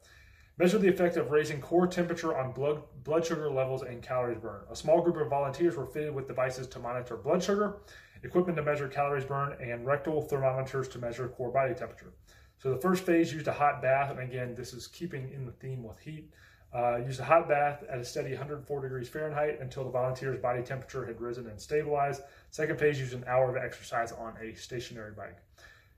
measured 0.57 0.81
the 0.81 0.88
effect 0.88 1.18
of 1.18 1.30
raising 1.30 1.62
core 1.62 1.88
temperature 1.88 2.36
on 2.36 2.51
blood, 2.51 2.81
blood 3.03 3.25
sugar 3.25 3.50
levels 3.50 3.83
and 3.83 4.01
calories 4.01 4.39
burned. 4.39 4.65
A 4.71 4.75
small 4.75 5.01
group 5.01 5.18
of 5.18 5.30
volunteers 5.30 5.75
were 5.75 5.86
fitted 5.86 6.15
with 6.15 6.27
devices 6.27 6.68
to 6.68 6.80
monitor 6.80 7.15
blood 7.15 7.44
sugar, 7.44 7.77
equipment 8.23 8.57
to 8.57 8.63
measure 8.63 8.88
calories 8.88 9.25
burned, 9.25 9.59
and 9.62 9.85
rectal 9.85 10.21
thermometers 10.21 10.88
to 10.89 11.00
measure 11.00 11.27
core 11.27 11.51
body 11.51 11.73
temperature. 11.73 12.13
So, 12.57 12.71
the 12.71 12.79
first 12.79 13.03
phase 13.03 13.33
used 13.33 13.47
a 13.47 13.53
hot 13.53 13.81
bath, 13.81 14.12
and 14.12 14.19
again, 14.19 14.53
this 14.56 14.73
is 14.73 14.88
keeping 14.88 15.31
in 15.31 15.45
the 15.45 15.51
theme 15.51 15.83
with 15.83 16.00
heat. 16.00 16.31
Uh, 16.73 16.97
used 17.06 17.19
a 17.19 17.23
hot 17.23 17.50
bath 17.50 17.83
at 17.89 18.00
a 18.00 18.06
steady 18.06 18.29
104 18.29 18.81
degrees 18.81 19.09
Fahrenheit 19.09 19.59
until 19.59 19.83
the 19.83 19.89
volunteer's 19.89 20.39
body 20.39 20.62
temperature 20.62 21.06
had 21.06 21.19
risen 21.19 21.47
and 21.47 21.59
stabilized. 21.59 22.21
Second 22.50 22.79
phase 22.79 22.97
used 22.97 23.13
an 23.13 23.25
hour 23.27 23.50
of 23.50 23.62
exercise 23.62 24.13
on 24.13 24.33
a 24.41 24.53
stationary 24.56 25.12
bike. 25.12 25.38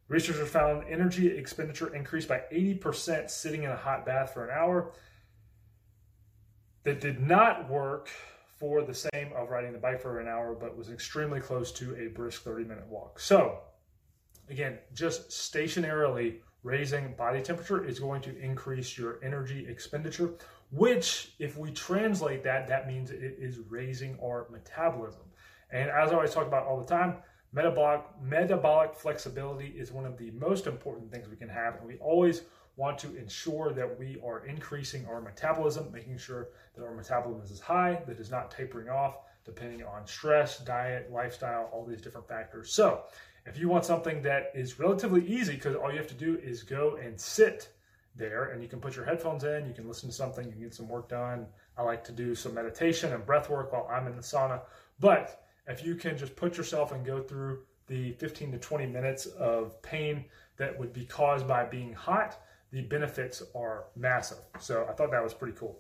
Researchers 0.08 0.50
found 0.50 0.84
energy 0.90 1.28
expenditure 1.28 1.94
increased 1.94 2.28
by 2.28 2.42
80% 2.52 3.30
sitting 3.30 3.64
in 3.64 3.70
a 3.70 3.76
hot 3.76 4.06
bath 4.06 4.34
for 4.34 4.44
an 4.44 4.50
hour. 4.50 4.94
That 6.84 7.00
did 7.00 7.22
not 7.22 7.70
work 7.70 8.10
for 8.64 8.82
the 8.82 8.94
same 8.94 9.30
of 9.36 9.50
riding 9.50 9.74
the 9.74 9.78
bike 9.78 10.00
for 10.00 10.22
an 10.22 10.28
hour, 10.30 10.56
but 10.58 10.78
was 10.78 10.90
extremely 10.90 11.42
close 11.42 11.70
to 11.70 11.98
a 11.98 12.08
brisk 12.08 12.44
30 12.44 12.64
minute 12.64 12.88
walk. 12.88 13.20
So, 13.20 13.60
again, 14.50 14.78
just 14.94 15.32
stationarily 15.32 16.38
raising 16.64 17.14
body 17.16 17.42
temperature 17.42 17.84
is 17.84 18.00
going 18.00 18.22
to 18.22 18.40
increase 18.40 18.98
your 18.98 19.20
energy 19.22 19.68
expenditure, 19.68 20.36
which, 20.72 21.34
if 21.40 21.58
we 21.58 21.72
translate 21.72 22.42
that, 22.46 22.70
that 22.70 22.88
means 22.88 23.12
it 23.12 23.36
is 23.38 23.60
raising 23.68 24.18
our 24.24 24.48
metabolism. 24.50 25.24
And 25.70 25.90
as 25.90 26.14
I 26.14 26.16
always 26.16 26.34
talk 26.34 26.48
about 26.48 26.66
all 26.66 26.80
the 26.80 26.88
time, 26.88 27.18
Metabolic, 27.56 28.02
metabolic 28.20 28.96
flexibility 28.96 29.68
is 29.68 29.92
one 29.92 30.08
of 30.08 30.18
the 30.18 30.32
most 30.32 30.66
important 30.66 31.12
things 31.12 31.30
we 31.30 31.36
can 31.36 31.50
have, 31.50 31.76
and 31.76 31.86
we 31.86 31.98
always 31.98 32.42
want 32.76 32.98
to 33.00 33.16
ensure 33.16 33.72
that 33.74 34.00
we 34.00 34.18
are 34.26 34.46
increasing 34.46 35.06
our 35.06 35.22
metabolism, 35.22 35.92
making 35.92 36.18
sure 36.18 36.50
that 36.76 36.84
our 36.84 36.94
metabolism 36.94 37.54
is 37.54 37.60
high, 37.60 38.02
that 38.08 38.20
is 38.20 38.32
not 38.32 38.50
tapering 38.50 38.90
off, 38.90 39.18
depending 39.46 39.84
on 39.84 40.08
stress, 40.08 40.60
diet, 40.60 41.12
lifestyle, 41.12 41.70
all 41.72 41.86
these 41.86 42.02
different 42.02 42.28
factors. 42.28 42.74
So, 42.74 43.04
if 43.46 43.58
you 43.58 43.68
want 43.68 43.84
something 43.84 44.22
that 44.22 44.52
is 44.56 44.80
relatively 44.80 45.26
easy, 45.28 45.56
because 45.56 45.76
all 45.76 45.92
you 45.92 45.98
have 45.98 46.08
to 46.08 46.14
do 46.14 46.40
is 46.42 46.64
go 46.64 46.96
and 46.96 47.20
sit 47.20 47.70
there, 48.16 48.46
and 48.46 48.62
you 48.62 48.70
can 48.70 48.80
put 48.80 48.96
your 48.96 49.06
headphones 49.06 49.44
in, 49.44 49.68
you 49.68 49.74
can 49.74 49.88
listen 49.88 50.10
to 50.10 50.16
something, 50.16 50.46
you 50.46 50.52
can 50.54 50.62
get 50.62 50.74
some 50.74 50.88
work 50.88 51.10
done. 51.10 51.48
I 51.78 51.84
like 51.84 52.04
to 52.06 52.12
do 52.12 52.36
some 52.36 52.54
meditation 52.54 53.12
and 53.12 53.26
breath 53.26 53.50
work 53.50 53.74
while 53.74 53.88
I'm 53.92 54.08
in 54.08 54.16
the 54.16 54.22
sauna, 54.22 54.62
but 55.00 55.46
if 55.68 55.84
you 55.86 55.96
can 55.96 56.18
just 56.18 56.36
put 56.36 56.58
yourself 56.58 56.92
and 56.92 57.06
go 57.06 57.22
through 57.22 57.60
the 57.88 58.14
15 58.14 58.52
to 58.52 58.58
20 58.58 58.86
minutes 58.88 59.26
of 59.26 59.82
pain 59.82 60.26
that 60.58 60.78
would 60.78 60.94
be 60.94 61.06
caused 61.06 61.48
by 61.48 61.66
being 61.66 61.94
hot, 61.94 62.40
the 62.74 62.82
benefits 62.82 63.44
are 63.56 63.86
massive. 63.96 64.40
So 64.60 64.88
I 64.90 64.94
thought 64.94 65.12
that 65.12 65.24
was 65.24 65.34
pretty 65.34 65.56
cool. 65.56 65.80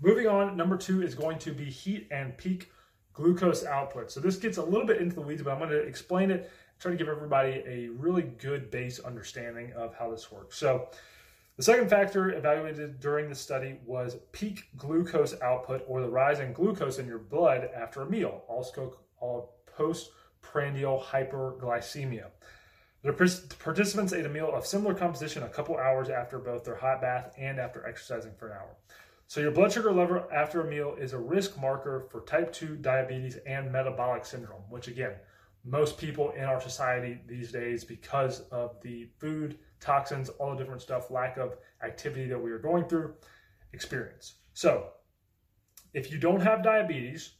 Moving 0.00 0.26
on, 0.26 0.56
number 0.56 0.76
two 0.76 1.00
is 1.00 1.14
going 1.14 1.38
to 1.38 1.52
be 1.52 1.64
heat 1.64 2.08
and 2.10 2.36
peak 2.36 2.72
glucose 3.12 3.64
output. 3.64 4.10
So 4.10 4.18
this 4.18 4.36
gets 4.36 4.56
a 4.58 4.62
little 4.64 4.86
bit 4.86 5.00
into 5.00 5.14
the 5.14 5.20
weeds, 5.20 5.42
but 5.42 5.52
I'm 5.52 5.58
going 5.58 5.70
to 5.70 5.78
explain 5.78 6.32
it, 6.32 6.50
try 6.80 6.90
to 6.90 6.96
give 6.96 7.08
everybody 7.08 7.62
a 7.66 7.88
really 7.90 8.22
good 8.22 8.68
base 8.68 8.98
understanding 8.98 9.72
of 9.74 9.94
how 9.94 10.10
this 10.10 10.32
works. 10.32 10.58
So 10.58 10.88
the 11.56 11.62
second 11.62 11.88
factor 11.88 12.32
evaluated 12.32 12.98
during 12.98 13.28
the 13.28 13.34
study 13.36 13.78
was 13.86 14.16
peak 14.32 14.70
glucose 14.76 15.40
output 15.40 15.84
or 15.86 16.00
the 16.00 16.10
rise 16.10 16.40
in 16.40 16.52
glucose 16.52 16.98
in 16.98 17.06
your 17.06 17.20
blood 17.20 17.70
after 17.76 18.02
a 18.02 18.10
meal, 18.10 18.42
also 18.48 18.96
called 19.20 19.50
postprandial 19.66 21.00
hyperglycemia. 21.00 22.26
The 23.02 23.12
participants 23.58 24.12
ate 24.12 24.26
a 24.26 24.28
meal 24.28 24.52
of 24.54 24.64
similar 24.64 24.94
composition 24.94 25.42
a 25.42 25.48
couple 25.48 25.76
hours 25.76 26.08
after 26.08 26.38
both 26.38 26.62
their 26.62 26.76
hot 26.76 27.00
bath 27.00 27.34
and 27.36 27.58
after 27.58 27.84
exercising 27.84 28.32
for 28.38 28.46
an 28.46 28.52
hour. 28.52 28.76
So, 29.26 29.40
your 29.40 29.50
blood 29.50 29.72
sugar 29.72 29.90
level 29.92 30.24
after 30.32 30.60
a 30.60 30.70
meal 30.70 30.94
is 30.96 31.12
a 31.12 31.18
risk 31.18 31.58
marker 31.58 32.06
for 32.10 32.20
type 32.20 32.52
2 32.52 32.76
diabetes 32.76 33.38
and 33.46 33.72
metabolic 33.72 34.24
syndrome, 34.24 34.62
which, 34.68 34.86
again, 34.86 35.14
most 35.64 35.98
people 35.98 36.30
in 36.32 36.44
our 36.44 36.60
society 36.60 37.20
these 37.26 37.50
days, 37.50 37.82
because 37.82 38.40
of 38.50 38.80
the 38.82 39.08
food 39.18 39.58
toxins, 39.80 40.28
all 40.28 40.50
the 40.52 40.58
different 40.58 40.82
stuff, 40.82 41.10
lack 41.10 41.38
of 41.38 41.56
activity 41.82 42.28
that 42.28 42.38
we 42.38 42.52
are 42.52 42.58
going 42.58 42.84
through, 42.84 43.14
experience. 43.72 44.34
So, 44.54 44.90
if 45.92 46.12
you 46.12 46.18
don't 46.18 46.40
have 46.40 46.62
diabetes, 46.62 47.32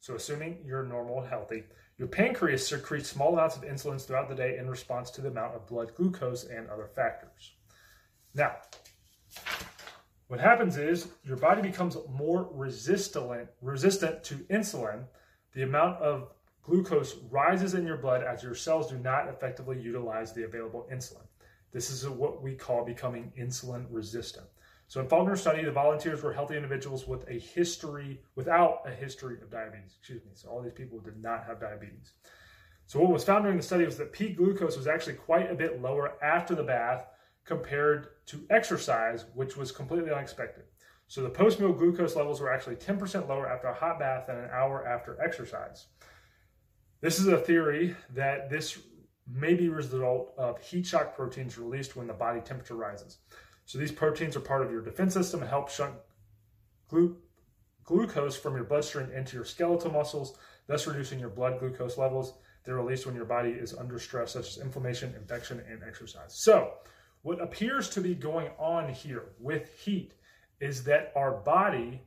so 0.00 0.14
assuming 0.14 0.62
you're 0.64 0.84
normal 0.84 1.20
and 1.20 1.28
healthy, 1.28 1.64
your 1.98 2.08
pancreas 2.08 2.66
secretes 2.66 3.10
small 3.10 3.34
amounts 3.34 3.56
of 3.56 3.62
insulin 3.62 4.00
throughout 4.00 4.28
the 4.28 4.34
day 4.34 4.56
in 4.56 4.70
response 4.70 5.10
to 5.10 5.20
the 5.20 5.28
amount 5.28 5.54
of 5.54 5.66
blood 5.66 5.94
glucose 5.96 6.44
and 6.44 6.68
other 6.68 6.86
factors. 6.86 7.54
Now, 8.34 8.56
what 10.28 10.38
happens 10.38 10.76
is 10.76 11.08
your 11.24 11.36
body 11.36 11.60
becomes 11.60 11.96
more 12.08 12.48
resistant 12.52 13.48
resistant 13.60 14.22
to 14.24 14.34
insulin. 14.50 15.04
The 15.54 15.62
amount 15.62 16.00
of 16.00 16.28
glucose 16.62 17.16
rises 17.30 17.74
in 17.74 17.84
your 17.84 17.96
blood 17.96 18.22
as 18.22 18.42
your 18.42 18.54
cells 18.54 18.90
do 18.90 18.98
not 18.98 19.28
effectively 19.28 19.80
utilize 19.80 20.32
the 20.32 20.44
available 20.44 20.86
insulin. 20.92 21.26
This 21.72 21.90
is 21.90 22.08
what 22.08 22.42
we 22.42 22.54
call 22.54 22.84
becoming 22.84 23.32
insulin 23.36 23.86
resistant. 23.90 24.46
So 24.88 25.00
in 25.00 25.06
Faulkner's 25.06 25.42
study, 25.42 25.62
the 25.64 25.70
volunteers 25.70 26.22
were 26.22 26.32
healthy 26.32 26.56
individuals 26.56 27.06
with 27.06 27.28
a 27.28 27.38
history, 27.38 28.22
without 28.34 28.80
a 28.86 28.90
history 28.90 29.36
of 29.42 29.50
diabetes. 29.50 29.96
Excuse 29.98 30.24
me. 30.24 30.30
So 30.32 30.48
all 30.48 30.62
these 30.62 30.72
people 30.72 30.98
did 30.98 31.22
not 31.22 31.44
have 31.46 31.60
diabetes. 31.60 32.14
So 32.86 32.98
what 32.98 33.12
was 33.12 33.22
found 33.22 33.44
during 33.44 33.58
the 33.58 33.62
study 33.62 33.84
was 33.84 33.98
that 33.98 34.14
peak 34.14 34.38
glucose 34.38 34.78
was 34.78 34.86
actually 34.86 35.14
quite 35.14 35.50
a 35.50 35.54
bit 35.54 35.82
lower 35.82 36.14
after 36.22 36.54
the 36.54 36.62
bath 36.62 37.06
compared 37.44 38.08
to 38.26 38.46
exercise, 38.48 39.26
which 39.34 39.58
was 39.58 39.70
completely 39.70 40.10
unexpected. 40.10 40.64
So 41.06 41.22
the 41.22 41.28
post-meal 41.28 41.72
glucose 41.74 42.16
levels 42.16 42.40
were 42.40 42.50
actually 42.50 42.76
10% 42.76 43.28
lower 43.28 43.46
after 43.46 43.68
a 43.68 43.74
hot 43.74 43.98
bath 43.98 44.26
than 44.26 44.38
an 44.38 44.48
hour 44.50 44.86
after 44.86 45.20
exercise. 45.22 45.86
This 47.02 47.18
is 47.18 47.26
a 47.26 47.36
theory 47.36 47.94
that 48.14 48.48
this 48.48 48.78
may 49.30 49.52
be 49.52 49.66
a 49.66 49.70
result 49.70 50.32
of 50.38 50.58
heat 50.60 50.86
shock 50.86 51.14
proteins 51.14 51.58
released 51.58 51.94
when 51.94 52.06
the 52.06 52.14
body 52.14 52.40
temperature 52.40 52.74
rises. 52.74 53.18
So 53.68 53.76
these 53.76 53.92
proteins 53.92 54.34
are 54.34 54.40
part 54.40 54.64
of 54.64 54.72
your 54.72 54.80
defense 54.80 55.12
system 55.12 55.42
and 55.42 55.50
help 55.50 55.68
shunt 55.68 55.94
glu- 56.88 57.18
glucose 57.84 58.34
from 58.34 58.54
your 58.54 58.64
bloodstream 58.64 59.10
into 59.10 59.36
your 59.36 59.44
skeletal 59.44 59.92
muscles, 59.92 60.38
thus 60.66 60.86
reducing 60.86 61.20
your 61.20 61.28
blood 61.28 61.58
glucose 61.60 61.98
levels. 61.98 62.32
They're 62.64 62.76
released 62.76 63.04
when 63.04 63.14
your 63.14 63.26
body 63.26 63.50
is 63.50 63.74
under 63.74 63.98
stress, 63.98 64.32
such 64.32 64.48
as 64.48 64.56
inflammation, 64.56 65.14
infection, 65.14 65.62
and 65.70 65.82
exercise. 65.86 66.32
So, 66.32 66.72
what 67.20 67.42
appears 67.42 67.90
to 67.90 68.00
be 68.00 68.14
going 68.14 68.48
on 68.58 68.88
here 68.88 69.32
with 69.38 69.68
heat 69.78 70.14
is 70.62 70.82
that 70.84 71.12
our 71.14 71.32
body 71.32 72.00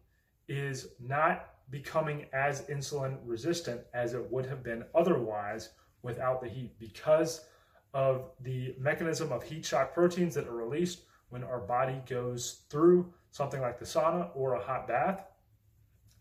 is 0.47 0.87
not 0.99 1.49
becoming 1.69 2.25
as 2.33 2.63
insulin 2.69 3.19
resistant 3.23 3.81
as 3.93 4.15
it 4.15 4.31
would 4.31 4.47
have 4.47 4.63
been 4.63 4.83
otherwise 4.95 5.69
without 6.01 6.41
the 6.41 6.49
heat 6.49 6.79
because 6.79 7.45
of 7.93 8.31
the 8.39 8.73
mechanism 8.79 9.31
of 9.31 9.43
heat 9.43 9.63
shock 9.63 9.93
proteins 9.93 10.33
that 10.33 10.47
are 10.47 10.55
released 10.55 11.01
when 11.31 11.43
our 11.43 11.59
body 11.59 12.01
goes 12.07 12.61
through 12.69 13.11
something 13.31 13.61
like 13.61 13.79
the 13.79 13.85
sauna 13.85 14.29
or 14.35 14.53
a 14.53 14.61
hot 14.61 14.87
bath 14.87 15.25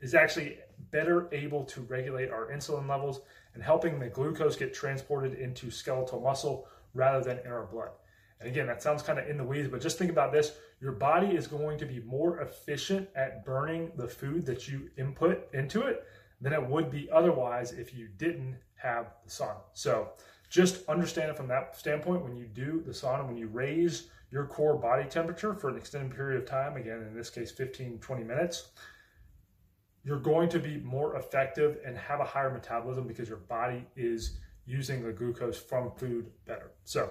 is 0.00 0.14
actually 0.14 0.58
better 0.90 1.28
able 1.32 1.64
to 1.64 1.82
regulate 1.82 2.30
our 2.30 2.50
insulin 2.50 2.88
levels 2.88 3.20
and 3.54 3.62
helping 3.62 3.98
the 3.98 4.08
glucose 4.08 4.56
get 4.56 4.72
transported 4.72 5.34
into 5.34 5.70
skeletal 5.70 6.20
muscle 6.20 6.66
rather 6.94 7.22
than 7.22 7.38
in 7.44 7.50
our 7.50 7.66
blood. 7.66 7.90
And 8.38 8.48
again, 8.48 8.66
that 8.66 8.82
sounds 8.82 9.02
kind 9.02 9.18
of 9.18 9.28
in 9.28 9.36
the 9.36 9.44
weeds, 9.44 9.68
but 9.68 9.82
just 9.82 9.98
think 9.98 10.10
about 10.10 10.32
this. 10.32 10.52
Your 10.80 10.92
body 10.92 11.36
is 11.36 11.46
going 11.46 11.78
to 11.78 11.86
be 11.86 12.00
more 12.00 12.40
efficient 12.40 13.08
at 13.14 13.44
burning 13.44 13.92
the 13.96 14.08
food 14.08 14.46
that 14.46 14.66
you 14.66 14.88
input 14.96 15.46
into 15.52 15.82
it 15.82 16.04
than 16.40 16.54
it 16.54 16.66
would 16.66 16.90
be 16.90 17.10
otherwise 17.12 17.72
if 17.72 17.94
you 17.94 18.08
didn't 18.16 18.56
have 18.76 19.12
the 19.24 19.30
sauna. 19.30 19.60
So 19.74 20.12
just 20.48 20.88
understand 20.88 21.30
it 21.30 21.36
from 21.36 21.48
that 21.48 21.76
standpoint 21.76 22.22
when 22.22 22.34
you 22.34 22.46
do 22.46 22.82
the 22.86 22.92
sauna, 22.92 23.26
when 23.26 23.36
you 23.36 23.48
raise 23.48 24.08
your 24.30 24.46
core 24.46 24.76
body 24.76 25.08
temperature 25.08 25.54
for 25.54 25.68
an 25.68 25.76
extended 25.76 26.14
period 26.14 26.40
of 26.42 26.48
time, 26.48 26.76
again, 26.76 27.04
in 27.08 27.14
this 27.14 27.30
case, 27.30 27.50
15, 27.50 27.98
20 27.98 28.24
minutes, 28.24 28.70
you're 30.04 30.20
going 30.20 30.48
to 30.48 30.58
be 30.58 30.78
more 30.78 31.16
effective 31.16 31.78
and 31.84 31.96
have 31.98 32.20
a 32.20 32.24
higher 32.24 32.50
metabolism 32.50 33.06
because 33.06 33.28
your 33.28 33.38
body 33.38 33.84
is 33.96 34.38
using 34.66 35.02
the 35.02 35.12
glucose 35.12 35.58
from 35.58 35.90
food 35.96 36.30
better. 36.46 36.70
So 36.84 37.10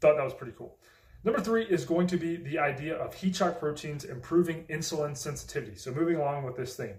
Thought 0.00 0.16
that 0.16 0.24
was 0.24 0.34
pretty 0.34 0.54
cool. 0.56 0.78
Number 1.24 1.40
three 1.40 1.64
is 1.64 1.84
going 1.84 2.06
to 2.08 2.16
be 2.16 2.36
the 2.36 2.58
idea 2.58 2.96
of 2.96 3.14
heat 3.14 3.36
shock 3.36 3.58
proteins 3.58 4.04
improving 4.04 4.64
insulin 4.64 5.16
sensitivity. 5.16 5.76
So, 5.76 5.92
moving 5.92 6.16
along 6.16 6.44
with 6.44 6.56
this 6.56 6.76
theme. 6.76 6.96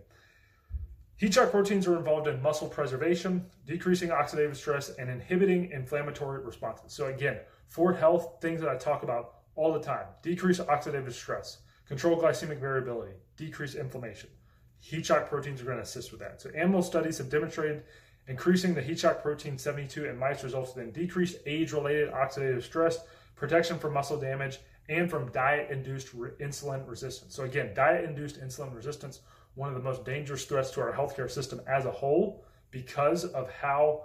Heat 1.15 1.33
shock 1.33 1.49
proteins 1.49 1.87
are 1.87 1.97
involved 1.97 2.27
in 2.27 2.41
muscle 2.41 2.67
preservation, 2.67 3.45
decreasing 3.65 4.09
oxidative 4.09 4.55
stress, 4.55 4.89
and 4.89 5.09
inhibiting 5.09 5.71
inflammatory 5.71 6.43
responses. 6.43 6.93
So, 6.93 7.07
again, 7.07 7.39
for 7.67 7.93
health, 7.93 8.37
things 8.41 8.61
that 8.61 8.69
I 8.69 8.75
talk 8.75 9.03
about 9.03 9.35
all 9.55 9.73
the 9.73 9.79
time 9.79 10.05
decrease 10.21 10.59
oxidative 10.59 11.13
stress, 11.13 11.59
control 11.87 12.19
glycemic 12.19 12.59
variability, 12.59 13.13
decrease 13.35 13.75
inflammation. 13.75 14.29
Heat 14.79 15.05
shock 15.05 15.27
proteins 15.27 15.61
are 15.61 15.65
going 15.65 15.77
to 15.77 15.83
assist 15.83 16.11
with 16.11 16.21
that. 16.21 16.41
So, 16.41 16.49
animal 16.51 16.83
studies 16.83 17.17
have 17.17 17.29
demonstrated 17.29 17.83
Increasing 18.27 18.73
the 18.73 18.81
heat 18.81 18.99
shock 18.99 19.21
protein 19.21 19.57
72 19.57 20.05
in 20.05 20.17
mice 20.17 20.43
resulted 20.43 20.83
in 20.83 20.91
decreased 20.91 21.37
age 21.45 21.71
related 21.71 22.11
oxidative 22.11 22.61
stress, 22.61 22.99
protection 23.35 23.79
from 23.79 23.93
muscle 23.93 24.19
damage, 24.19 24.59
and 24.89 25.09
from 25.09 25.31
diet 25.31 25.71
induced 25.71 26.13
re- 26.13 26.31
insulin 26.41 26.87
resistance. 26.87 27.33
So, 27.33 27.45
again, 27.45 27.73
diet 27.73 28.03
induced 28.03 28.41
insulin 28.41 28.75
resistance, 28.75 29.21
one 29.55 29.69
of 29.69 29.75
the 29.75 29.81
most 29.81 30.03
dangerous 30.03 30.43
threats 30.43 30.71
to 30.71 30.81
our 30.81 30.91
healthcare 30.91 31.31
system 31.31 31.61
as 31.67 31.85
a 31.85 31.91
whole 31.91 32.43
because 32.69 33.23
of 33.23 33.49
how 33.49 34.03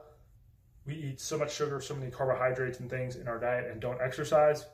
we 0.87 0.95
eat 0.95 1.21
so 1.21 1.39
much 1.39 1.55
sugar, 1.55 1.81
so 1.81 1.95
many 1.95 2.11
carbohydrates 2.11 2.81
and 2.81 2.91
things 2.91 3.17
in 3.17 3.29
our 3.29 3.39
diet 3.39 3.71
and 3.71 3.81
don't 3.81 4.01
exercise. 4.01 4.67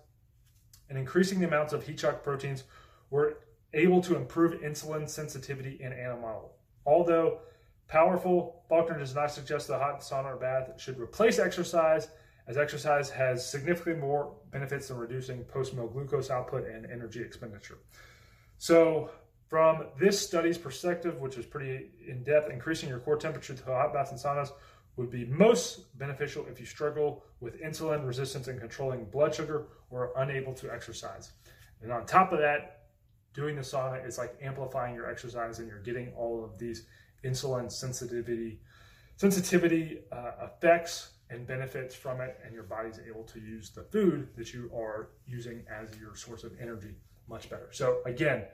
And 0.88 0.98
increasing 0.98 1.38
the 1.38 1.46
amounts 1.46 1.72
of 1.72 1.86
heat 1.86 2.00
shock 2.00 2.22
proteins 2.22 2.64
were 3.10 3.38
able 3.74 4.00
to 4.02 4.16
improve 4.16 4.60
insulin 4.62 5.08
sensitivity 5.08 5.78
in 5.80 5.92
animal 5.92 6.20
model. 6.20 6.52
Although 6.86 7.40
Powerful, 7.88 8.62
Faulkner 8.68 8.98
does 8.98 9.14
not 9.14 9.30
suggest 9.30 9.66
the 9.66 9.78
hot 9.78 10.00
sauna 10.00 10.34
or 10.34 10.36
bath 10.36 10.78
should 10.78 11.00
replace 11.00 11.38
exercise, 11.38 12.08
as 12.46 12.58
exercise 12.58 13.08
has 13.08 13.48
significantly 13.48 14.00
more 14.00 14.34
benefits 14.50 14.88
than 14.88 14.98
reducing 14.98 15.42
post 15.44 15.74
meal 15.74 15.88
glucose 15.88 16.30
output 16.30 16.66
and 16.66 16.84
energy 16.86 17.20
expenditure. 17.20 17.78
So, 18.58 19.10
from 19.48 19.86
this 19.98 20.20
study's 20.20 20.58
perspective, 20.58 21.18
which 21.18 21.38
is 21.38 21.46
pretty 21.46 21.90
in 22.06 22.22
depth, 22.22 22.50
increasing 22.50 22.90
your 22.90 22.98
core 22.98 23.16
temperature 23.16 23.54
to 23.54 23.64
hot 23.64 23.94
baths 23.94 24.10
and 24.10 24.20
saunas 24.20 24.52
would 24.98 25.10
be 25.10 25.24
most 25.26 25.96
beneficial 25.98 26.44
if 26.50 26.58
you 26.60 26.66
struggle 26.66 27.22
with 27.40 27.60
insulin 27.62 28.04
resistance 28.04 28.48
and 28.48 28.58
controlling 28.58 29.04
blood 29.06 29.34
sugar 29.34 29.68
or 29.90 30.08
are 30.08 30.22
unable 30.22 30.52
to 30.52 30.70
exercise. 30.70 31.32
And 31.80 31.92
on 31.92 32.04
top 32.04 32.32
of 32.32 32.40
that, 32.40 32.78
doing 33.32 33.54
the 33.54 33.62
sauna 33.62 34.04
is 34.06 34.18
like 34.18 34.36
amplifying 34.42 34.94
your 34.94 35.08
exercise 35.08 35.60
and 35.60 35.68
you're 35.68 35.82
getting 35.82 36.12
all 36.14 36.44
of 36.44 36.58
these 36.58 36.86
insulin 37.24 37.70
sensitivity 37.70 38.60
sensitivity 39.16 40.00
uh, 40.12 40.32
effects 40.42 41.10
and 41.30 41.46
benefits 41.46 41.94
from 41.94 42.20
it 42.20 42.38
and 42.44 42.54
your 42.54 42.62
body's 42.62 43.00
able 43.08 43.22
to 43.24 43.38
use 43.40 43.70
the 43.70 43.82
food 43.82 44.28
that 44.36 44.52
you 44.52 44.70
are 44.74 45.10
using 45.26 45.64
as 45.70 45.96
your 45.98 46.14
source 46.14 46.42
of 46.42 46.52
energy 46.60 46.94
much 47.28 47.50
better 47.50 47.68
so 47.70 47.98
again 48.06 48.44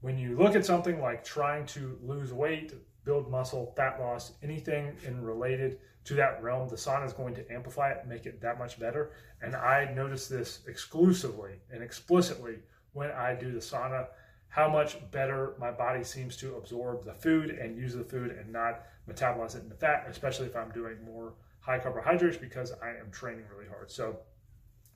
when 0.00 0.18
you 0.18 0.36
look 0.36 0.54
at 0.54 0.64
something 0.64 1.00
like 1.00 1.24
trying 1.24 1.66
to 1.66 1.98
lose 2.02 2.32
weight 2.32 2.72
build 3.04 3.30
muscle 3.30 3.72
fat 3.76 4.00
loss 4.00 4.32
anything 4.42 4.96
in 5.06 5.22
related 5.22 5.78
to 6.04 6.14
that 6.14 6.42
realm 6.42 6.68
the 6.68 6.76
sauna 6.76 7.06
is 7.06 7.12
going 7.12 7.34
to 7.34 7.52
amplify 7.52 7.90
it 7.90 8.06
make 8.06 8.26
it 8.26 8.40
that 8.40 8.58
much 8.58 8.78
better 8.78 9.12
and 9.42 9.54
i 9.54 9.90
notice 9.94 10.28
this 10.28 10.60
exclusively 10.66 11.52
and 11.70 11.82
explicitly 11.82 12.56
when 12.92 13.10
i 13.10 13.34
do 13.34 13.52
the 13.52 13.58
sauna 13.58 14.06
how 14.54 14.68
much 14.68 14.98
better 15.10 15.54
my 15.58 15.72
body 15.72 16.04
seems 16.04 16.36
to 16.36 16.54
absorb 16.54 17.04
the 17.04 17.12
food 17.12 17.50
and 17.50 17.76
use 17.76 17.92
the 17.92 18.04
food 18.04 18.30
and 18.30 18.52
not 18.52 18.82
metabolize 19.10 19.56
it 19.56 19.64
into 19.64 19.74
fat, 19.74 20.06
especially 20.08 20.46
if 20.46 20.54
I'm 20.54 20.70
doing 20.70 20.96
more 21.04 21.34
high 21.58 21.80
carbohydrates 21.80 22.36
because 22.36 22.72
I 22.80 22.90
am 22.90 23.10
training 23.10 23.46
really 23.52 23.68
hard. 23.68 23.90
So, 23.90 24.20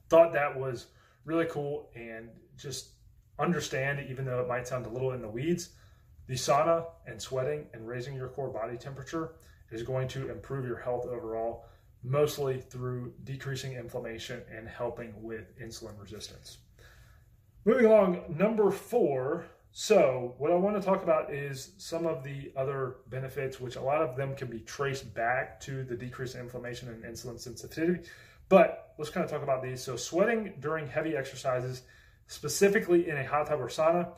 thought 0.08 0.32
that 0.32 0.56
was 0.56 0.86
really 1.24 1.46
cool 1.46 1.90
and 1.96 2.28
just 2.56 2.90
understand, 3.40 4.06
even 4.08 4.24
though 4.24 4.40
it 4.40 4.46
might 4.46 4.68
sound 4.68 4.86
a 4.86 4.90
little 4.90 5.10
in 5.10 5.22
the 5.22 5.28
weeds, 5.28 5.70
the 6.28 6.34
sauna 6.34 6.84
and 7.06 7.20
sweating 7.20 7.66
and 7.72 7.88
raising 7.88 8.14
your 8.14 8.28
core 8.28 8.50
body 8.50 8.76
temperature 8.76 9.32
is 9.70 9.82
going 9.82 10.06
to 10.08 10.30
improve 10.30 10.66
your 10.66 10.78
health 10.78 11.06
overall, 11.06 11.64
mostly 12.04 12.60
through 12.60 13.12
decreasing 13.24 13.72
inflammation 13.72 14.42
and 14.54 14.68
helping 14.68 15.12
with 15.22 15.58
insulin 15.58 15.98
resistance. 16.00 16.58
Moving 17.64 17.86
along, 17.86 18.24
number 18.28 18.70
four. 18.70 19.46
So, 19.72 20.34
what 20.38 20.50
I 20.50 20.54
want 20.54 20.76
to 20.76 20.82
talk 20.82 21.02
about 21.02 21.32
is 21.32 21.72
some 21.78 22.06
of 22.06 22.24
the 22.24 22.50
other 22.56 22.96
benefits, 23.08 23.60
which 23.60 23.76
a 23.76 23.80
lot 23.80 24.02
of 24.02 24.16
them 24.16 24.34
can 24.34 24.48
be 24.48 24.60
traced 24.60 25.12
back 25.14 25.60
to 25.60 25.84
the 25.84 25.94
decrease 25.94 26.34
in 26.34 26.40
inflammation 26.40 26.88
and 26.88 27.04
insulin 27.04 27.38
sensitivity. 27.38 28.08
But 28.48 28.94
let's 28.98 29.10
kind 29.10 29.24
of 29.24 29.30
talk 29.30 29.42
about 29.42 29.62
these. 29.62 29.82
So, 29.82 29.96
sweating 29.96 30.54
during 30.60 30.88
heavy 30.88 31.16
exercises, 31.16 31.82
specifically 32.26 33.08
in 33.08 33.18
a 33.18 33.26
hot 33.26 33.48
tub 33.48 33.60
or 33.60 33.68
sauna, 33.68 34.16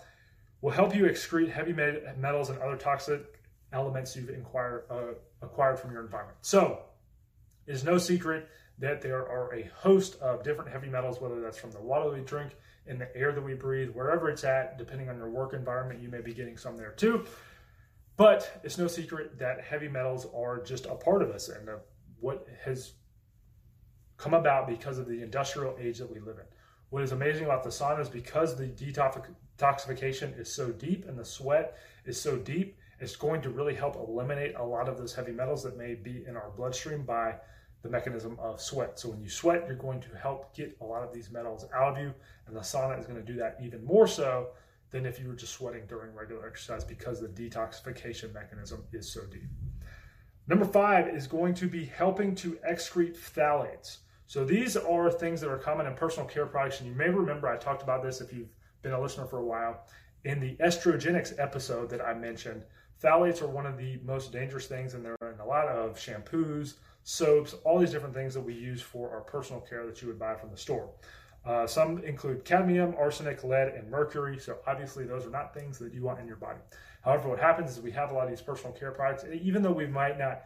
will 0.61 0.71
help 0.71 0.95
you 0.95 1.05
excrete 1.05 1.51
heavy 1.51 1.73
metals 1.73 2.51
and 2.51 2.59
other 2.59 2.77
toxic 2.77 3.41
elements 3.73 4.17
you've 4.17 4.31
uh, 4.31 4.97
acquired 5.43 5.79
from 5.79 5.93
your 5.93 6.03
environment. 6.03 6.39
So, 6.43 6.81
it 7.67 7.73
is 7.73 7.85
no 7.85 7.99
secret 7.99 8.49
that 8.79 9.01
there 9.03 9.29
are 9.29 9.55
a 9.55 9.71
host 9.77 10.19
of 10.21 10.43
different 10.43 10.71
heavy 10.71 10.89
metals, 10.89 11.21
whether 11.21 11.41
that's 11.41 11.59
from 11.59 11.71
the 11.71 11.81
water 11.81 12.11
we 12.11 12.21
drink, 12.21 12.53
in 12.87 12.99
the 12.99 13.15
air 13.17 13.33
that 13.33 13.43
we 13.43 13.55
breathe, 13.55 13.91
wherever 13.91 14.31
it's 14.31 14.43
at, 14.43 14.79
depending 14.79 15.09
on 15.09 15.17
your 15.17 15.31
work 15.31 15.53
environment, 15.53 16.01
you 16.01 16.09
may 16.09 16.21
be 16.21 16.33
getting 16.33 16.57
some 16.57 16.77
there 16.77 16.93
too. 16.93 17.25
But 18.17 18.61
it's 18.65 18.79
no 18.79 18.87
secret 18.87 19.39
that 19.39 19.63
heavy 19.63 19.89
metals 19.89 20.27
are 20.35 20.63
just 20.63 20.87
a 20.87 20.95
part 20.95 21.23
of 21.23 21.31
us 21.31 21.49
and 21.49 21.69
what 22.21 22.47
has 22.65 22.93
come 24.17 24.35
about 24.35 24.67
because 24.67 24.99
of 24.99 25.07
the 25.07 25.23
industrial 25.23 25.77
age 25.81 25.99
that 25.99 26.13
we 26.13 26.21
live 26.21 26.39
in. 26.39 26.45
What 26.91 27.03
is 27.03 27.13
amazing 27.13 27.45
about 27.45 27.63
the 27.63 27.71
sauna 27.71 28.01
is 28.01 28.09
because 28.09 28.57
the 28.57 28.67
detoxification 29.61 30.39
is 30.39 30.53
so 30.53 30.71
deep 30.71 31.07
and 31.09 31.19
the 31.19 31.25
sweat 31.25 31.77
is 32.05 32.21
so 32.21 32.37
deep, 32.37 32.77
it's 33.01 33.17
going 33.17 33.41
to 33.43 33.51
really 33.51 33.75
help 33.75 33.97
eliminate 33.97 34.55
a 34.57 34.65
lot 34.65 34.89
of 34.89 34.99
those 34.99 35.15
heavy 35.15 35.33
metals 35.33 35.63
that 35.63 35.77
may 35.77 35.95
be 35.95 36.25
in 36.27 36.37
our 36.37 36.51
bloodstream 36.57 37.03
by 37.03 37.35
the 37.83 37.89
mechanism 37.89 38.37
of 38.39 38.61
sweat. 38.61 38.99
So 38.99 39.09
when 39.09 39.23
you 39.23 39.31
sweat, 39.31 39.65
you're 39.67 39.77
going 39.77 40.01
to 40.01 40.17
help 40.17 40.55
get 40.55 40.77
a 40.81 40.85
lot 40.85 41.03
of 41.03 41.15
these 41.15 41.31
metals 41.31 41.65
out 41.75 41.97
of 41.97 41.99
you, 41.99 42.13
and 42.47 42.55
the 42.55 42.61
sauna 42.61 42.99
is 42.99 43.07
going 43.07 43.25
to 43.25 43.33
do 43.33 43.39
that 43.39 43.57
even 43.63 43.85
more 43.85 44.07
so 44.07 44.49
than 44.91 45.07
if 45.07 45.19
you 45.19 45.29
were 45.29 45.35
just 45.35 45.55
sweating 45.55 45.87
during 45.89 46.15
regular 46.15 46.47
exercise 46.47 46.85
because 46.85 47.21
the 47.21 47.29
detoxification 47.29 48.35
mechanism 48.35 48.85
is 48.93 49.11
so 49.11 49.23
deep. 49.27 49.49
Number 50.47 50.65
five 50.65 51.09
is 51.09 51.27
going 51.27 51.55
to 51.55 51.69
be 51.69 51.85
helping 51.85 52.35
to 52.37 52.59
excrete 52.69 53.17
phthalates. 53.17 53.99
So 54.27 54.45
these 54.45 54.77
are 54.77 55.11
things 55.11 55.41
that 55.41 55.51
are 55.51 55.59
common 55.59 55.87
in 55.87 55.95
personal 55.95 56.29
care 56.29 56.47
products, 56.47 56.81
and 56.81 56.89
you 56.89 56.95
may 56.95 57.09
remember 57.09 57.49
I 57.49 57.57
talked 57.57 57.83
about 57.83 58.03
this 58.03 58.21
if 58.21 58.33
you've 58.33 58.53
been 58.83 58.93
a 58.93 59.01
listener 59.01 59.27
for 59.27 59.39
a 59.39 59.45
while. 59.45 59.85
In 60.25 60.41
the 60.41 60.57
estrogenics 60.57 61.39
episode 61.39 61.91
that 61.91 62.01
I 62.01 62.15
mentioned, 62.15 62.65
phthalates 63.03 63.43
are 63.43 63.47
one 63.47 63.67
of 63.67 63.79
the 63.79 63.99
most 64.05 64.33
dangerous 64.33 64.67
things, 64.67 64.95
and 64.95 65.05
they're 65.05 65.17
in 65.23 65.41
a 65.41 65.47
lot 65.47 65.69
of 65.69 65.97
shampoos, 65.97 66.75
soaps, 67.03 67.55
all 67.65 67.79
these 67.79 67.93
different 67.93 68.15
things 68.15 68.35
that 68.35 68.41
we 68.41 68.55
use 68.55 68.83
for 68.83 69.11
our 69.11 69.23
personal 69.23 69.61
care 69.61 69.87
that 69.87 70.03
you 70.03 70.09
would 70.09 70.19
buy 70.19 70.35
from 70.35 70.51
the 70.51 70.57
store. 70.57 70.91
Uh, 71.45 71.67
some 71.67 72.05
include 72.05 72.45
cadmium, 72.45 72.95
arsenic, 72.99 73.43
lead, 73.45 73.69
and 73.69 73.91
mercury. 73.91 74.39
So 74.39 74.59
obviously, 74.67 75.07
those 75.07 75.27
are 75.27 75.31
not 75.31 75.55
things 75.55 75.79
that 75.79 75.95
you 75.95 76.03
want 76.03 76.21
in 76.21 76.27
your 76.27 76.37
body. 76.37 76.59
However, 77.03 77.31
what 77.31 77.39
happens 77.39 77.71
is 77.71 77.81
we 77.81 77.93
have 77.93 78.11
a 78.11 78.15
lot 78.15 78.25
of 78.25 78.31
these 78.31 78.43
personal 78.43 78.73
care 78.73 78.93
products, 78.93 79.25
even 79.43 79.63
though 79.63 79.73
we 79.73 79.87
might 79.87 80.19
not 80.19 80.43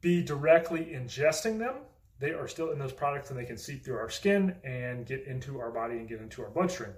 be 0.00 0.22
directly 0.22 0.86
ingesting 0.94 1.58
them, 1.58 1.74
they 2.20 2.30
are 2.30 2.48
still 2.48 2.70
in 2.70 2.78
those 2.78 2.92
products 2.92 3.30
and 3.30 3.38
they 3.38 3.44
can 3.44 3.56
seep 3.58 3.84
through 3.84 3.98
our 3.98 4.10
skin 4.10 4.56
and 4.64 5.06
get 5.06 5.24
into 5.26 5.60
our 5.60 5.70
body 5.70 5.98
and 5.98 6.08
get 6.08 6.20
into 6.20 6.42
our 6.42 6.50
bloodstream. 6.50 6.92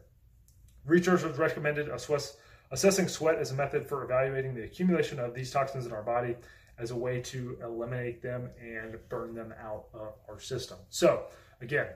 Researchers 0.86 1.38
recommended 1.38 1.88
sweat, 2.00 2.34
assessing 2.70 3.08
sweat 3.08 3.36
as 3.36 3.50
a 3.50 3.54
method 3.54 3.86
for 3.86 4.04
evaluating 4.04 4.54
the 4.54 4.64
accumulation 4.64 5.18
of 5.18 5.34
these 5.34 5.50
toxins 5.50 5.86
in 5.86 5.92
our 5.92 6.02
body 6.02 6.36
as 6.78 6.90
a 6.90 6.96
way 6.96 7.20
to 7.20 7.58
eliminate 7.62 8.22
them 8.22 8.48
and 8.60 8.96
burn 9.08 9.34
them 9.34 9.52
out 9.62 9.84
of 9.92 10.14
our 10.28 10.40
system. 10.40 10.78
So, 10.88 11.24
again, 11.60 11.88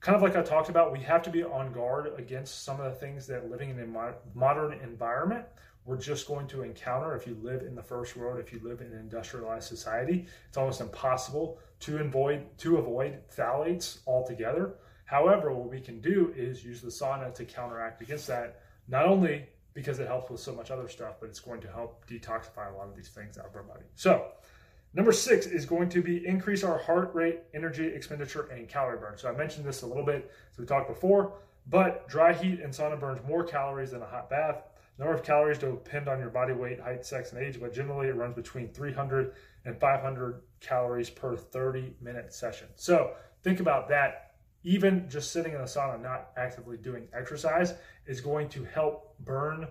kind 0.00 0.14
of 0.14 0.22
like 0.22 0.36
I 0.36 0.42
talked 0.42 0.68
about, 0.68 0.92
we 0.92 1.00
have 1.00 1.22
to 1.22 1.30
be 1.30 1.42
on 1.42 1.72
guard 1.72 2.12
against 2.16 2.64
some 2.64 2.80
of 2.80 2.92
the 2.92 2.98
things 2.98 3.26
that 3.26 3.50
living 3.50 3.70
in 3.70 3.80
a 3.80 4.14
modern 4.34 4.78
environment 4.80 5.46
we're 5.86 5.96
just 5.96 6.26
going 6.26 6.48
to 6.48 6.62
encounter 6.62 7.14
if 7.14 7.26
you 7.26 7.38
live 7.40 7.62
in 7.62 7.76
the 7.76 7.82
first 7.82 8.16
world, 8.16 8.40
if 8.40 8.52
you 8.52 8.60
live 8.62 8.80
in 8.80 8.88
an 8.88 8.98
industrialized 8.98 9.68
society. 9.68 10.26
It's 10.48 10.56
almost 10.56 10.80
impossible 10.80 11.58
to 11.80 11.98
avoid 11.98 12.44
to 12.58 12.78
avoid 12.78 13.20
phthalates 13.34 13.98
altogether. 14.06 14.74
However, 15.06 15.52
what 15.52 15.70
we 15.70 15.80
can 15.80 16.00
do 16.00 16.32
is 16.36 16.64
use 16.64 16.82
the 16.82 16.88
sauna 16.88 17.34
to 17.34 17.44
counteract 17.44 18.02
against 18.02 18.26
that, 18.26 18.60
not 18.86 19.06
only 19.06 19.46
because 19.74 19.98
it 19.98 20.06
helps 20.06 20.30
with 20.30 20.40
so 20.40 20.54
much 20.54 20.70
other 20.70 20.88
stuff, 20.88 21.16
but 21.20 21.28
it's 21.28 21.40
going 21.40 21.60
to 21.62 21.68
help 21.68 22.06
detoxify 22.06 22.72
a 22.72 22.76
lot 22.76 22.88
of 22.88 22.96
these 22.96 23.08
things 23.08 23.38
out 23.38 23.46
of 23.46 23.56
our 23.56 23.62
body. 23.62 23.84
So 23.94 24.26
Number 24.96 25.12
six 25.12 25.44
is 25.44 25.66
going 25.66 25.90
to 25.90 26.00
be 26.00 26.26
increase 26.26 26.64
our 26.64 26.78
heart 26.78 27.14
rate, 27.14 27.40
energy 27.52 27.86
expenditure, 27.86 28.48
and 28.50 28.66
calorie 28.66 28.98
burn. 28.98 29.18
So 29.18 29.28
I 29.28 29.36
mentioned 29.36 29.66
this 29.66 29.82
a 29.82 29.86
little 29.86 30.02
bit 30.02 30.30
as 30.50 30.58
we 30.58 30.64
talked 30.64 30.88
before, 30.88 31.34
but 31.66 32.08
dry 32.08 32.32
heat 32.32 32.60
and 32.60 32.72
sauna 32.72 32.98
burns 32.98 33.20
more 33.28 33.44
calories 33.44 33.90
than 33.90 34.00
a 34.00 34.06
hot 34.06 34.30
bath. 34.30 34.62
number 34.98 35.12
of 35.12 35.22
calories 35.22 35.58
depend 35.58 36.08
on 36.08 36.18
your 36.18 36.30
body 36.30 36.54
weight, 36.54 36.80
height, 36.80 37.04
sex, 37.04 37.32
and 37.32 37.42
age, 37.42 37.60
but 37.60 37.74
generally 37.74 38.08
it 38.08 38.16
runs 38.16 38.34
between 38.34 38.68
300 38.68 39.34
and 39.66 39.78
500 39.78 40.40
calories 40.60 41.10
per 41.10 41.36
30 41.36 41.92
minute 42.00 42.32
session. 42.32 42.68
So 42.74 43.12
think 43.42 43.60
about 43.60 43.88
that. 43.88 44.25
Even 44.64 45.08
just 45.08 45.32
sitting 45.32 45.52
in 45.52 45.60
a 45.60 45.64
sauna, 45.64 46.00
not 46.00 46.30
actively 46.36 46.76
doing 46.76 47.08
exercise, 47.12 47.74
is 48.06 48.20
going 48.20 48.48
to 48.48 48.64
help 48.64 49.16
burn 49.20 49.68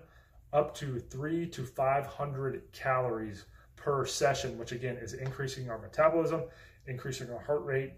up 0.52 0.74
to 0.74 0.98
three 0.98 1.46
to 1.46 1.64
500 1.64 2.72
calories 2.72 3.44
per 3.76 4.06
session, 4.06 4.58
which 4.58 4.72
again 4.72 4.96
is 4.96 5.12
increasing 5.12 5.70
our 5.70 5.78
metabolism, 5.78 6.42
increasing 6.86 7.30
our 7.30 7.40
heart 7.40 7.64
rate, 7.64 7.92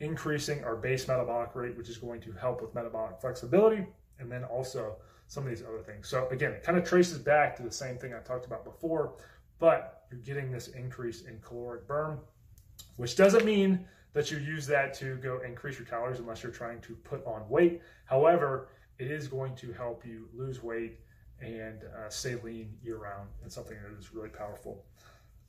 increasing 0.00 0.64
our 0.64 0.76
base 0.76 1.06
metabolic 1.08 1.54
rate, 1.54 1.76
which 1.76 1.88
is 1.88 1.98
going 1.98 2.20
to 2.20 2.32
help 2.32 2.62
with 2.62 2.74
metabolic 2.74 3.20
flexibility, 3.20 3.86
and 4.18 4.30
then 4.30 4.44
also 4.44 4.96
some 5.26 5.44
of 5.44 5.50
these 5.50 5.62
other 5.62 5.82
things. 5.82 6.08
So 6.08 6.28
again, 6.28 6.52
it 6.52 6.62
kind 6.62 6.78
of 6.78 6.84
traces 6.84 7.18
back 7.18 7.54
to 7.56 7.62
the 7.62 7.70
same 7.70 7.98
thing 7.98 8.14
I 8.14 8.20
talked 8.20 8.46
about 8.46 8.64
before, 8.64 9.14
but 9.58 10.04
you're 10.10 10.20
getting 10.20 10.50
this 10.50 10.68
increase 10.68 11.22
in 11.22 11.38
caloric 11.40 11.86
burn, 11.86 12.18
which 12.96 13.16
doesn't 13.16 13.44
mean 13.44 13.86
that 14.12 14.30
you 14.30 14.38
use 14.38 14.66
that 14.66 14.94
to 14.94 15.16
go 15.16 15.40
increase 15.46 15.78
your 15.78 15.86
calories 15.86 16.18
unless 16.18 16.42
you're 16.42 16.52
trying 16.52 16.80
to 16.80 16.94
put 16.96 17.24
on 17.26 17.48
weight. 17.48 17.82
However, 18.04 18.68
it 18.98 19.10
is 19.10 19.28
going 19.28 19.54
to 19.56 19.72
help 19.72 20.04
you 20.04 20.28
lose 20.34 20.62
weight 20.62 20.98
and 21.40 21.82
uh, 21.84 22.08
stay 22.08 22.36
lean 22.42 22.74
year 22.82 22.98
round 22.98 23.28
and 23.42 23.52
something 23.52 23.76
that 23.82 23.98
is 23.98 24.12
really 24.12 24.28
powerful. 24.28 24.84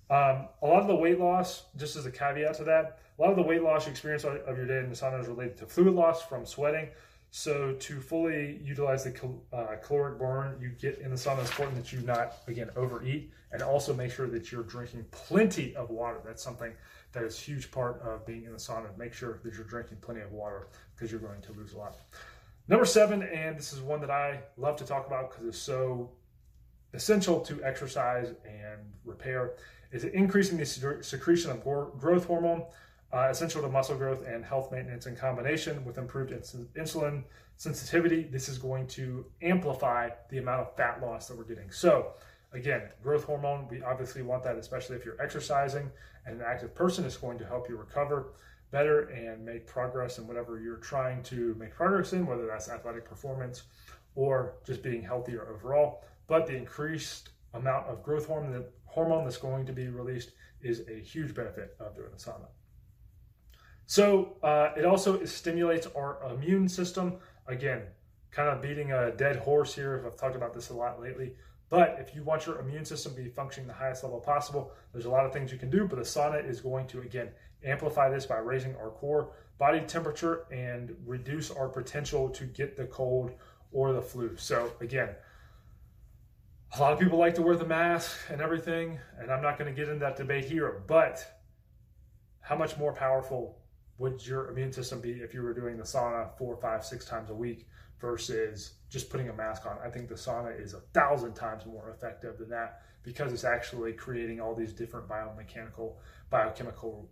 Um, 0.10 0.48
a 0.62 0.68
lot 0.68 0.82
of 0.82 0.88
the 0.88 0.96
weight 0.96 1.20
loss, 1.20 1.66
just 1.78 1.96
as 1.96 2.06
a 2.06 2.12
caveat 2.12 2.56
to 2.56 2.64
that, 2.66 3.00
a 3.18 3.22
lot 3.22 3.32
of 3.32 3.36
the 3.36 3.44
weight 3.44 3.62
loss 3.62 3.86
you 3.86 3.92
experience 3.92 4.24
of 4.24 4.58
your 4.58 4.66
day 4.66 4.80
in 4.80 4.90
the 4.90 4.96
sauna 4.96 5.22
is 5.22 5.28
related 5.28 5.58
to 5.58 5.66
fluid 5.68 5.94
loss 5.94 6.22
from 6.22 6.46
sweating. 6.46 6.90
So 7.32 7.74
to 7.74 8.02
fully 8.02 8.60
utilize 8.64 9.04
the 9.04 9.12
cal- 9.12 9.44
uh, 9.54 9.76
caloric 9.84 10.18
burn 10.18 10.60
you 10.60 10.70
get 10.70 10.98
in 10.98 11.12
the 11.12 11.16
sauna, 11.16 11.42
it's 11.42 11.50
important 11.52 11.78
that 11.78 11.94
you 11.94 12.02
not 12.02 12.38
again 12.48 12.72
overeat, 12.76 13.32
and 13.52 13.62
also 13.62 13.94
make 13.94 14.12
sure 14.12 14.28
that 14.28 14.52
you're 14.52 14.64
drinking 14.64 15.06
plenty 15.12 15.76
of 15.76 15.90
water. 15.92 16.20
That's 16.26 16.42
something 16.42 16.74
that 17.12 17.24
is 17.24 17.38
a 17.38 17.42
huge 17.42 17.72
part 17.72 18.02
of 18.02 18.26
being 18.26 18.46
in 18.46 18.52
the 18.52 18.58
sauna. 18.58 18.98
Make 18.98 19.14
sure 19.14 19.40
that 19.44 19.54
you're 19.54 19.64
drinking 19.64 19.98
plenty 20.02 20.22
of 20.22 20.32
water 20.32 20.70
because 20.96 21.12
you're 21.12 21.22
going 21.22 21.42
to 21.42 21.54
lose 21.54 21.74
a 21.74 21.78
lot. 21.78 21.98
Number 22.68 22.86
seven, 22.86 23.24
and 23.24 23.58
this 23.58 23.74
is 23.74 23.82
one 23.82 24.02
that 24.02 24.12
I 24.12 24.42
love 24.58 24.76
to 24.78 24.86
talk 24.86 25.08
about 25.08 25.32
because 25.32 25.48
it's 25.48 25.58
so 25.58 26.12
essential 26.94 27.40
to 27.42 27.64
exercise 27.64 28.34
and 28.46 28.80
repair 29.06 29.54
is 29.92 30.04
increasing 30.04 30.58
the 30.58 30.66
secretion 31.02 31.52
of 31.52 31.64
growth 31.64 32.26
hormone, 32.26 32.64
uh, 33.14 33.28
essential 33.30 33.62
to 33.62 33.70
muscle 33.70 33.96
growth 33.96 34.26
and 34.28 34.46
health 34.46 34.72
maintenance 34.72 35.08
in 35.08 35.16
combination 35.16 35.84
with 35.86 35.98
improved 35.98 36.32
insulin 36.32 37.24
sensitivity. 37.58 38.24
This 38.24 38.48
is 38.48 38.58
going 38.58 38.88
to 38.88 39.26
amplify 39.42 40.10
the 40.30 40.38
amount 40.38 40.62
of 40.62 40.76
fat 40.76 41.02
loss 41.02 41.28
that 41.28 41.38
we're 41.38 41.44
getting. 41.44 41.72
So, 41.72 42.14
again, 42.54 42.84
growth 43.04 43.24
hormone, 43.24 43.68
we 43.70 43.82
obviously 43.82 44.22
want 44.22 44.44
that, 44.44 44.58
especially 44.58 44.96
if 44.96 45.06
you're 45.06 45.22
exercising 45.22 45.90
and 46.26 46.40
an 46.40 46.46
active 46.46 46.76
person 46.76 47.06
is 47.06 47.18
going 47.18 47.38
to 47.40 47.46
help 47.46 47.68
you 47.70 47.76
recover 47.76 48.34
better 48.72 49.10
and 49.10 49.44
make 49.44 49.66
progress 49.66 50.20
in 50.20 50.28
whatever 50.28 50.60
you're 50.60 50.78
trying 50.78 51.24
to 51.24 51.56
make 51.56 51.74
progress 51.74 52.14
in, 52.14 52.26
whether 52.26 52.46
that's 52.46 52.70
athletic 52.70 53.04
performance 53.04 53.64
or 54.16 54.56
just 54.66 54.84
being 54.84 55.02
healthier 55.02 55.48
overall. 55.50 56.04
But 56.28 56.46
the 56.46 56.56
increased 56.56 57.30
amount 57.54 57.88
of 57.88 58.04
growth 58.04 58.28
hormone, 58.28 58.66
hormone 58.86 59.24
that's 59.24 59.38
going 59.38 59.66
to 59.66 59.74
be 59.74 59.88
released 59.88 60.32
is 60.62 60.84
a 60.88 61.00
huge 61.00 61.34
benefit 61.34 61.76
of 61.80 61.96
doing 61.96 62.10
the 62.12 62.18
sauna. 62.18 62.48
So 63.90 64.36
uh, 64.44 64.70
it 64.78 64.86
also 64.86 65.26
stimulates 65.26 65.88
our 65.96 66.20
immune 66.32 66.70
system. 66.70 67.16
Again, 67.48 67.82
kind 68.30 68.48
of 68.48 68.62
beating 68.62 68.92
a 68.92 69.10
dead 69.10 69.38
horse 69.38 69.74
here. 69.74 69.98
If 69.98 70.06
I've 70.06 70.16
talked 70.16 70.36
about 70.36 70.54
this 70.54 70.70
a 70.70 70.76
lot 70.76 71.02
lately. 71.02 71.34
But 71.70 71.98
if 72.00 72.14
you 72.14 72.22
want 72.22 72.46
your 72.46 72.60
immune 72.60 72.86
system 72.86 73.16
to 73.16 73.22
be 73.24 73.30
functioning 73.30 73.66
the 73.68 73.74
highest 73.74 74.04
level 74.04 74.20
possible, 74.20 74.74
there's 74.94 75.06
a 75.06 75.10
lot 75.10 75.26
of 75.26 75.34
things 75.34 75.52
you 75.52 75.58
can 75.58 75.72
do. 75.72 75.88
But 75.88 75.96
the 75.96 76.04
sauna 76.04 76.48
is 76.48 76.62
going 76.62 76.86
to, 76.86 77.02
again, 77.02 77.30
amplify 77.66 78.12
this 78.12 78.28
by 78.28 78.38
raising 78.38 78.76
our 78.76 78.92
core 78.92 79.32
body 79.58 79.80
temperature 79.82 80.46
and 80.52 80.96
reduce 81.08 81.50
our 81.50 81.68
potential 81.68 82.30
to 82.30 82.46
get 82.46 82.78
the 82.78 82.86
cold 82.86 83.32
or 83.72 83.94
the 83.94 84.04
flu. 84.04 84.38
So, 84.38 84.72
again, 84.82 85.16
a 86.78 86.80
lot 86.80 86.94
of 86.94 87.00
people 87.00 87.18
like 87.18 87.34
to 87.36 87.42
wear 87.42 87.56
the 87.56 87.66
mask 87.66 88.16
and 88.30 88.40
everything, 88.40 89.00
and 89.18 89.32
I'm 89.32 89.42
not 89.42 89.58
going 89.58 89.74
to 89.74 89.76
get 89.76 89.90
into 89.90 90.02
that 90.02 90.16
debate 90.16 90.46
here, 90.46 90.84
but 90.86 91.26
how 92.42 92.56
much 92.56 92.78
more 92.78 92.94
powerful 92.94 93.59
would 94.00 94.26
your 94.26 94.50
immune 94.50 94.72
system 94.72 95.02
be 95.02 95.12
if 95.12 95.34
you 95.34 95.44
were 95.44 95.54
doing 95.54 95.78
the 95.78 95.84
sauna 95.84 96.36
four, 96.38 96.58
five, 96.58 96.84
six 96.84 97.06
times 97.06 97.30
a 97.30 97.34
week 97.34 97.68
versus 98.00 98.76
just 98.90 99.10
putting 99.10 99.30
a 99.30 99.34
mask 99.34 99.66
on? 99.66 99.78
I 99.86 99.90
think 99.90 100.08
the 100.08 100.16
sauna 100.16 100.60
is 100.60 100.74
a 100.74 100.80
thousand 100.94 101.36
times 101.36 101.66
more 101.66 101.90
effective 101.90 102.38
than 102.38 102.50
that 102.50 102.82
because 103.04 103.34
it's 103.34 103.44
actually 103.44 103.94
creating 103.94 104.40
all 104.40 104.56
these 104.56 104.74
different 104.74 105.08
biomechanical, 105.08 105.96
biochemical 106.30 107.10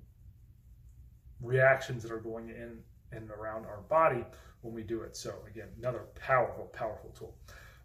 reactions 1.42 2.04
that 2.04 2.12
are 2.12 2.20
going 2.20 2.50
in 2.50 2.80
and 3.12 3.30
around 3.32 3.66
our 3.66 3.82
body 3.90 4.24
when 4.62 4.74
we 4.74 4.82
do 4.82 5.02
it. 5.02 5.16
So, 5.16 5.36
again, 5.50 5.68
another 5.78 6.06
powerful, 6.16 6.66
powerful 6.66 7.12
tool. 7.18 7.36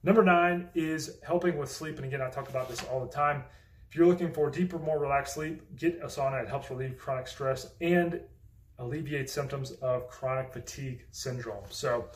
Number 0.05 0.23
nine 0.23 0.69
is 0.75 1.19
helping 1.25 1.59
with 1.59 1.71
sleep. 1.71 1.97
And 1.97 2.05
again, 2.05 2.23
I 2.23 2.31
talk 2.31 2.49
about 2.49 2.69
this 2.69 2.83
all 2.85 3.05
the 3.05 3.13
time. 3.13 3.45
If 3.89 3.97
you're 3.97 4.07
looking 4.07 4.33
for 4.33 4.51
deeper, 4.51 4.79
more 4.79 4.99
relaxed 4.99 5.35
sleep, 5.35 5.63
get 5.77 6.01
a 6.03 6.07
sauna. 6.07 6.43
It 6.43 6.49
helps 6.49 6.71
relieve 6.71 6.97
chronic 6.99 7.27
stress 7.27 7.75
and 7.81 8.21
alleviate 8.83 9.31
symptoms 9.31 9.73
of 9.83 10.09
chronic 10.09 10.53
fatigue 10.53 11.07
syndrome. 11.11 11.65
So, 11.71 12.07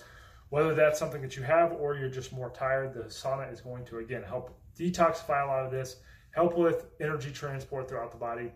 whether 0.51 0.75
that's 0.75 0.99
something 0.99 1.23
that 1.23 1.37
you 1.37 1.43
have 1.43 1.73
or 1.73 1.97
you're 1.97 2.09
just 2.09 2.33
more 2.33 2.51
tired, 2.51 2.95
the 2.95 3.05
sauna 3.05 3.53
is 3.53 3.61
going 3.61 3.85
to, 3.87 3.99
again, 3.99 4.23
help 4.23 4.57
detoxify 4.79 5.45
a 5.45 5.47
lot 5.47 5.65
of 5.65 5.73
this, 5.73 5.97
help 6.31 6.57
with 6.57 6.87
energy 7.01 7.33
transport 7.33 7.89
throughout 7.89 8.13
the 8.13 8.19
body, 8.19 8.53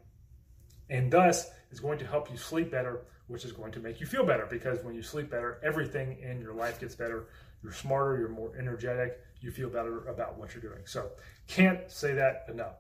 and 0.89 1.11
thus 1.11 1.51
is 1.73 1.81
going 1.81 1.99
to 1.99 2.07
help 2.07 2.31
you 2.31 2.37
sleep 2.37 2.71
better, 2.71 3.03
which 3.27 3.45
is 3.45 3.53
going 3.53 3.73
to 3.73 3.81
make 3.81 4.01
you 4.01 4.07
feel 4.07 4.25
better 4.25 4.47
because 4.49 4.83
when 4.85 4.95
you 4.95 5.03
sleep 5.03 5.31
better, 5.31 5.61
everything 5.65 6.19
in 6.21 6.41
your 6.41 6.55
life 6.55 6.81
gets 6.81 6.95
better. 6.95 7.29
You're 7.63 7.73
smarter, 7.73 8.19
you're 8.19 8.29
more 8.29 8.53
energetic, 8.59 9.21
you 9.41 9.51
feel 9.51 9.69
better 9.69 10.07
about 10.09 10.39
what 10.39 10.55
you're 10.55 10.63
doing. 10.63 10.83
So, 10.85 11.11
can't 11.47 11.91
say 11.91 12.15
that 12.15 12.47
enough. 12.49 12.77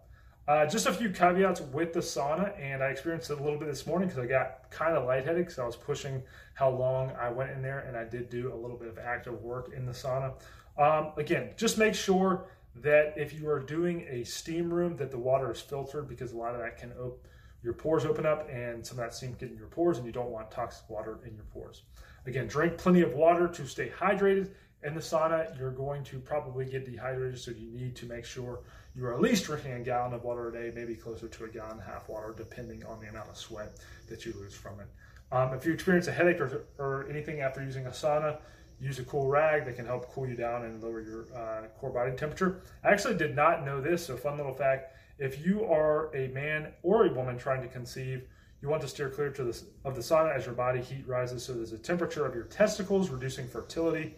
Uh, 0.50 0.66
just 0.66 0.86
a 0.86 0.92
few 0.92 1.10
caveats 1.10 1.60
with 1.60 1.92
the 1.92 2.00
sauna, 2.00 2.52
and 2.60 2.82
I 2.82 2.88
experienced 2.88 3.30
it 3.30 3.38
a 3.38 3.40
little 3.40 3.56
bit 3.56 3.68
this 3.68 3.86
morning 3.86 4.08
because 4.08 4.20
I 4.20 4.26
got 4.26 4.68
kind 4.68 4.96
of 4.96 5.04
lightheaded 5.04 5.44
because 5.44 5.60
I 5.60 5.64
was 5.64 5.76
pushing 5.76 6.24
how 6.54 6.70
long 6.70 7.12
I 7.12 7.30
went 7.30 7.52
in 7.52 7.62
there, 7.62 7.84
and 7.86 7.96
I 7.96 8.02
did 8.02 8.28
do 8.30 8.52
a 8.52 8.56
little 8.56 8.76
bit 8.76 8.88
of 8.88 8.98
active 8.98 9.40
work 9.42 9.72
in 9.72 9.86
the 9.86 9.92
sauna. 9.92 10.32
Um, 10.76 11.12
again, 11.16 11.50
just 11.56 11.78
make 11.78 11.94
sure 11.94 12.46
that 12.82 13.14
if 13.16 13.32
you 13.32 13.48
are 13.48 13.60
doing 13.60 14.04
a 14.10 14.24
steam 14.24 14.74
room, 14.74 14.96
that 14.96 15.12
the 15.12 15.18
water 15.18 15.52
is 15.52 15.60
filtered 15.60 16.08
because 16.08 16.32
a 16.32 16.36
lot 16.36 16.56
of 16.56 16.60
that 16.60 16.76
can 16.76 16.92
op- 16.94 17.24
your 17.62 17.74
pores 17.74 18.04
open 18.04 18.26
up 18.26 18.48
and 18.50 18.84
some 18.84 18.98
of 18.98 19.04
that 19.04 19.14
steam 19.14 19.36
get 19.38 19.52
in 19.52 19.56
your 19.56 19.68
pores, 19.68 19.98
and 19.98 20.06
you 20.06 20.10
don't 20.10 20.30
want 20.30 20.50
toxic 20.50 20.90
water 20.90 21.20
in 21.24 21.32
your 21.36 21.44
pores. 21.52 21.82
Again, 22.26 22.48
drink 22.48 22.76
plenty 22.76 23.02
of 23.02 23.12
water 23.12 23.46
to 23.46 23.66
stay 23.68 23.88
hydrated. 23.96 24.50
In 24.82 24.94
the 24.94 25.00
sauna, 25.00 25.56
you're 25.56 25.70
going 25.70 26.02
to 26.04 26.18
probably 26.18 26.64
get 26.64 26.86
dehydrated, 26.86 27.38
so 27.38 27.52
you 27.52 27.70
need 27.70 27.94
to 27.94 28.06
make 28.06 28.24
sure 28.24 28.60
you 28.94 29.04
are 29.06 29.14
at 29.14 29.20
least 29.20 29.44
drinking 29.44 29.72
a 29.72 29.80
gallon 29.80 30.12
of 30.12 30.24
water 30.24 30.48
a 30.48 30.52
day, 30.52 30.72
maybe 30.74 30.94
closer 30.94 31.28
to 31.28 31.44
a 31.44 31.48
gallon 31.48 31.72
and 31.72 31.80
a 31.80 31.84
half 31.84 32.08
water, 32.08 32.34
depending 32.36 32.84
on 32.84 33.00
the 33.00 33.08
amount 33.08 33.28
of 33.28 33.36
sweat 33.36 33.72
that 34.08 34.24
you 34.24 34.32
lose 34.38 34.54
from 34.54 34.80
it. 34.80 34.86
Um, 35.32 35.54
if 35.54 35.64
you 35.64 35.72
experience 35.72 36.08
a 36.08 36.12
headache 36.12 36.40
or, 36.40 36.66
or, 36.78 37.08
anything 37.08 37.40
after 37.40 37.62
using 37.62 37.86
a 37.86 37.90
sauna, 37.90 38.38
use 38.80 38.98
a 38.98 39.04
cool 39.04 39.28
rag 39.28 39.64
that 39.66 39.76
can 39.76 39.86
help 39.86 40.12
cool 40.12 40.26
you 40.26 40.34
down 40.34 40.64
and 40.64 40.82
lower 40.82 41.00
your 41.00 41.26
uh, 41.36 41.68
core 41.78 41.90
body 41.90 42.16
temperature. 42.16 42.62
I 42.82 42.88
actually 42.88 43.16
did 43.16 43.36
not 43.36 43.64
know 43.64 43.80
this, 43.80 44.06
so 44.06 44.16
fun 44.16 44.36
little 44.36 44.54
fact. 44.54 44.96
If 45.18 45.44
you 45.44 45.64
are 45.66 46.14
a 46.16 46.28
man 46.28 46.72
or 46.82 47.06
a 47.06 47.12
woman 47.12 47.38
trying 47.38 47.62
to 47.62 47.68
conceive, 47.68 48.26
you 48.60 48.68
want 48.68 48.82
to 48.82 48.88
steer 48.88 49.08
clear 49.08 49.30
to 49.30 49.42
of 49.84 49.94
the 49.94 50.00
sauna 50.00 50.34
as 50.34 50.46
your 50.46 50.54
body 50.54 50.80
heat 50.80 51.06
rises. 51.06 51.44
So 51.44 51.52
there's 51.52 51.72
a 51.72 51.78
temperature 51.78 52.26
of 52.26 52.34
your 52.34 52.44
testicles, 52.44 53.10
reducing 53.10 53.46
fertility 53.46 54.16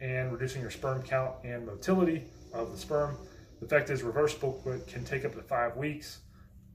and 0.00 0.32
reducing 0.32 0.60
your 0.60 0.70
sperm 0.70 1.02
count 1.02 1.34
and 1.44 1.66
motility 1.66 2.24
of 2.52 2.70
the 2.70 2.78
sperm. 2.78 3.16
The 3.62 3.66
effect 3.66 3.90
is 3.90 4.02
reversible, 4.02 4.60
but 4.64 4.88
can 4.88 5.04
take 5.04 5.24
up 5.24 5.34
to 5.36 5.42
five 5.42 5.76
weeks. 5.76 6.22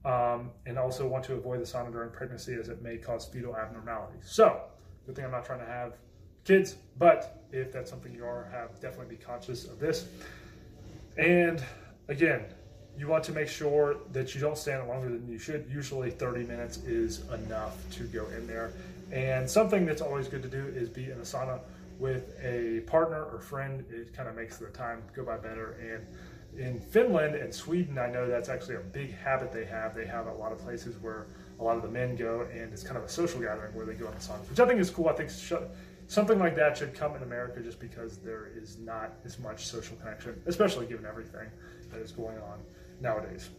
Um, 0.06 0.52
and 0.64 0.78
also 0.78 1.06
want 1.06 1.22
to 1.24 1.34
avoid 1.34 1.60
the 1.60 1.64
sauna 1.64 1.92
during 1.92 2.10
pregnancy 2.10 2.54
as 2.54 2.70
it 2.70 2.80
may 2.80 2.96
cause 2.96 3.26
fetal 3.26 3.54
abnormalities. 3.54 4.22
So, 4.24 4.62
good 5.04 5.14
thing 5.14 5.24
I'm 5.26 5.30
not 5.30 5.44
trying 5.44 5.58
to 5.58 5.66
have 5.66 5.96
kids, 6.44 6.76
but 6.96 7.44
if 7.52 7.72
that's 7.72 7.90
something 7.90 8.14
you 8.14 8.24
are, 8.24 8.48
have 8.52 8.80
definitely 8.80 9.16
be 9.16 9.22
conscious 9.22 9.66
of 9.66 9.78
this. 9.78 10.06
And 11.18 11.62
again, 12.06 12.44
you 12.96 13.06
want 13.06 13.22
to 13.24 13.32
make 13.32 13.48
sure 13.48 13.96
that 14.12 14.34
you 14.34 14.40
don't 14.40 14.56
stand 14.56 14.88
longer 14.88 15.10
than 15.10 15.28
you 15.28 15.38
should. 15.38 15.68
Usually 15.70 16.10
30 16.10 16.44
minutes 16.44 16.78
is 16.78 17.28
enough 17.32 17.76
to 17.96 18.04
go 18.04 18.24
in 18.28 18.46
there. 18.46 18.72
And 19.12 19.50
something 19.50 19.84
that's 19.84 20.00
always 20.00 20.26
good 20.26 20.42
to 20.42 20.48
do 20.48 20.72
is 20.74 20.88
be 20.88 21.04
in 21.04 21.18
a 21.18 21.22
sauna 21.22 21.60
with 21.98 22.34
a 22.42 22.80
partner 22.86 23.24
or 23.24 23.40
friend. 23.40 23.84
It 23.90 24.14
kind 24.14 24.28
of 24.28 24.36
makes 24.36 24.56
the 24.56 24.68
time 24.68 25.02
go 25.14 25.24
by 25.24 25.36
better. 25.36 25.72
And 25.82 26.06
in 26.58 26.80
Finland 26.80 27.36
and 27.36 27.54
Sweden, 27.54 27.98
I 27.98 28.08
know 28.10 28.28
that's 28.28 28.48
actually 28.48 28.76
a 28.76 28.80
big 28.80 29.16
habit 29.16 29.52
they 29.52 29.64
have. 29.64 29.94
They 29.94 30.06
have 30.06 30.26
a 30.26 30.32
lot 30.34 30.52
of 30.52 30.58
places 30.58 30.96
where 31.00 31.28
a 31.60 31.64
lot 31.64 31.76
of 31.76 31.82
the 31.82 31.88
men 31.88 32.16
go, 32.16 32.46
and 32.52 32.72
it's 32.72 32.82
kind 32.82 32.96
of 32.96 33.04
a 33.04 33.08
social 33.08 33.40
gathering 33.40 33.74
where 33.74 33.86
they 33.86 33.94
go 33.94 34.06
on 34.06 34.14
the 34.14 34.20
saunas, 34.20 34.48
which 34.50 34.60
I 34.60 34.66
think 34.66 34.80
is 34.80 34.90
cool. 34.90 35.08
I 35.08 35.12
think 35.12 35.30
something 36.08 36.38
like 36.38 36.56
that 36.56 36.76
should 36.76 36.94
come 36.94 37.14
in 37.14 37.22
America 37.22 37.60
just 37.60 37.78
because 37.78 38.18
there 38.18 38.50
is 38.56 38.78
not 38.78 39.14
as 39.24 39.38
much 39.38 39.66
social 39.66 39.96
connection, 39.96 40.40
especially 40.46 40.86
given 40.86 41.06
everything 41.06 41.48
that 41.90 42.00
is 42.00 42.12
going 42.12 42.38
on 42.38 42.58
nowadays. 43.00 43.50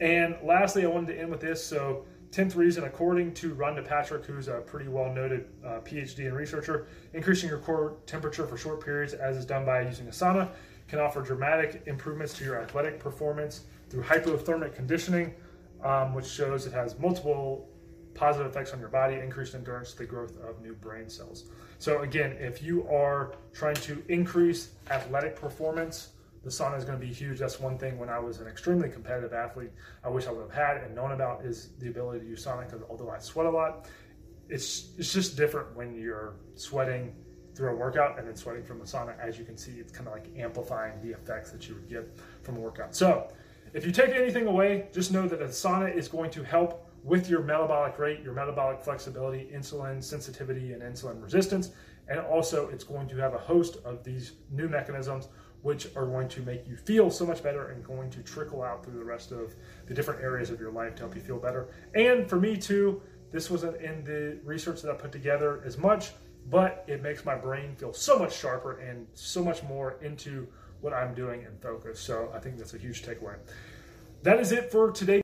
And 0.00 0.36
lastly, 0.42 0.84
I 0.84 0.88
wanted 0.88 1.14
to 1.14 1.20
end 1.20 1.30
with 1.30 1.40
this. 1.40 1.64
So, 1.64 2.04
10th 2.30 2.56
reason, 2.56 2.82
according 2.82 3.32
to 3.34 3.54
Rhonda 3.54 3.86
Patrick, 3.86 4.24
who's 4.24 4.48
a 4.48 4.54
pretty 4.54 4.88
well 4.88 5.12
noted 5.12 5.46
uh, 5.64 5.80
PhD 5.84 6.26
and 6.26 6.34
researcher, 6.34 6.88
increasing 7.12 7.48
your 7.48 7.58
core 7.58 7.98
temperature 8.06 8.44
for 8.44 8.56
short 8.56 8.84
periods, 8.84 9.14
as 9.14 9.36
is 9.36 9.46
done 9.46 9.64
by 9.64 9.82
using 9.82 10.08
a 10.08 10.10
sauna, 10.10 10.48
can 10.88 10.98
offer 10.98 11.22
dramatic 11.22 11.82
improvements 11.86 12.34
to 12.34 12.44
your 12.44 12.60
athletic 12.60 12.98
performance 12.98 13.62
through 13.88 14.02
hyperthermic 14.02 14.74
conditioning, 14.74 15.34
um, 15.82 16.14
which 16.14 16.26
shows 16.26 16.66
it 16.66 16.72
has 16.72 16.98
multiple 16.98 17.68
positive 18.14 18.46
effects 18.46 18.72
on 18.72 18.80
your 18.80 18.88
body, 18.88 19.16
increased 19.16 19.54
endurance, 19.54 19.92
the 19.94 20.04
growth 20.04 20.36
of 20.42 20.60
new 20.62 20.74
brain 20.74 21.08
cells. 21.08 21.44
So, 21.78 22.02
again, 22.02 22.36
if 22.38 22.62
you 22.62 22.86
are 22.88 23.34
trying 23.52 23.74
to 23.76 24.02
increase 24.08 24.70
athletic 24.90 25.36
performance, 25.36 26.10
the 26.44 26.50
sauna 26.50 26.78
is 26.78 26.84
going 26.84 26.98
to 26.98 27.04
be 27.04 27.12
huge. 27.12 27.38
That's 27.38 27.58
one 27.58 27.78
thing 27.78 27.98
when 27.98 28.08
I 28.08 28.18
was 28.18 28.40
an 28.40 28.46
extremely 28.46 28.88
competitive 28.88 29.32
athlete, 29.32 29.70
I 30.04 30.10
wish 30.10 30.26
I 30.26 30.30
would 30.30 30.42
have 30.42 30.52
had 30.52 30.76
and 30.84 30.94
known 30.94 31.12
about 31.12 31.44
is 31.44 31.70
the 31.78 31.88
ability 31.88 32.20
to 32.20 32.26
use 32.26 32.44
sauna 32.44 32.66
because 32.66 32.82
although 32.88 33.10
I 33.10 33.18
sweat 33.18 33.46
a 33.46 33.50
lot, 33.50 33.86
it's 34.48 34.90
it's 34.98 35.12
just 35.12 35.36
different 35.36 35.74
when 35.74 35.94
you're 35.94 36.34
sweating 36.54 37.14
through 37.54 37.70
a 37.70 37.74
workout 37.76 38.18
and 38.18 38.26
then 38.26 38.36
sweating 38.36 38.64
from 38.64 38.78
the 38.78 38.84
sauna. 38.84 39.18
As 39.18 39.38
you 39.38 39.44
can 39.44 39.56
see, 39.56 39.72
it's 39.72 39.92
kind 39.92 40.06
of 40.06 40.12
like 40.12 40.26
amplifying 40.36 41.00
the 41.02 41.10
effects 41.10 41.50
that 41.52 41.68
you 41.68 41.74
would 41.74 41.88
get 41.88 42.08
from 42.42 42.56
a 42.56 42.60
workout. 42.60 42.94
So 42.94 43.28
if 43.72 43.84
you 43.84 43.92
take 43.92 44.10
anything 44.10 44.46
away, 44.46 44.88
just 44.92 45.12
know 45.12 45.28
that 45.28 45.40
a 45.40 45.46
sauna 45.46 45.94
is 45.94 46.08
going 46.08 46.30
to 46.32 46.42
help 46.42 46.88
with 47.02 47.28
your 47.28 47.42
metabolic 47.42 47.98
rate, 47.98 48.22
your 48.22 48.32
metabolic 48.32 48.80
flexibility, 48.80 49.50
insulin 49.54 50.02
sensitivity, 50.02 50.72
and 50.72 50.82
insulin 50.82 51.22
resistance. 51.22 51.70
And 52.08 52.20
also, 52.20 52.68
it's 52.68 52.84
going 52.84 53.08
to 53.08 53.16
have 53.16 53.34
a 53.34 53.38
host 53.38 53.76
of 53.84 54.04
these 54.04 54.32
new 54.50 54.68
mechanisms 54.68 55.28
which 55.62 55.88
are 55.96 56.04
going 56.04 56.28
to 56.28 56.42
make 56.42 56.68
you 56.68 56.76
feel 56.76 57.10
so 57.10 57.24
much 57.24 57.42
better 57.42 57.70
and 57.70 57.82
going 57.82 58.10
to 58.10 58.22
trickle 58.22 58.62
out 58.62 58.84
through 58.84 58.98
the 58.98 59.04
rest 59.04 59.32
of 59.32 59.54
the 59.86 59.94
different 59.94 60.22
areas 60.22 60.50
of 60.50 60.60
your 60.60 60.70
life 60.70 60.94
to 60.94 61.00
help 61.00 61.14
you 61.14 61.22
feel 61.22 61.38
better. 61.38 61.68
And 61.94 62.28
for 62.28 62.36
me 62.38 62.56
too, 62.56 63.00
this 63.32 63.50
wasn't 63.50 63.80
in 63.80 64.04
the 64.04 64.38
research 64.44 64.82
that 64.82 64.90
I 64.90 64.94
put 64.94 65.10
together 65.10 65.62
as 65.64 65.78
much, 65.78 66.12
but 66.50 66.84
it 66.86 67.02
makes 67.02 67.24
my 67.24 67.34
brain 67.34 67.74
feel 67.76 67.92
so 67.92 68.18
much 68.18 68.36
sharper 68.36 68.78
and 68.78 69.06
so 69.14 69.42
much 69.42 69.62
more 69.62 69.96
into 70.02 70.46
what 70.80 70.92
I'm 70.92 71.14
doing 71.14 71.44
and 71.44 71.60
focus. 71.60 71.98
So 71.98 72.30
I 72.34 72.38
think 72.38 72.58
that's 72.58 72.74
a 72.74 72.78
huge 72.78 73.02
takeaway. 73.02 73.36
That 74.22 74.40
is 74.40 74.52
it 74.52 74.70
for 74.70 74.90
today. 74.90 75.22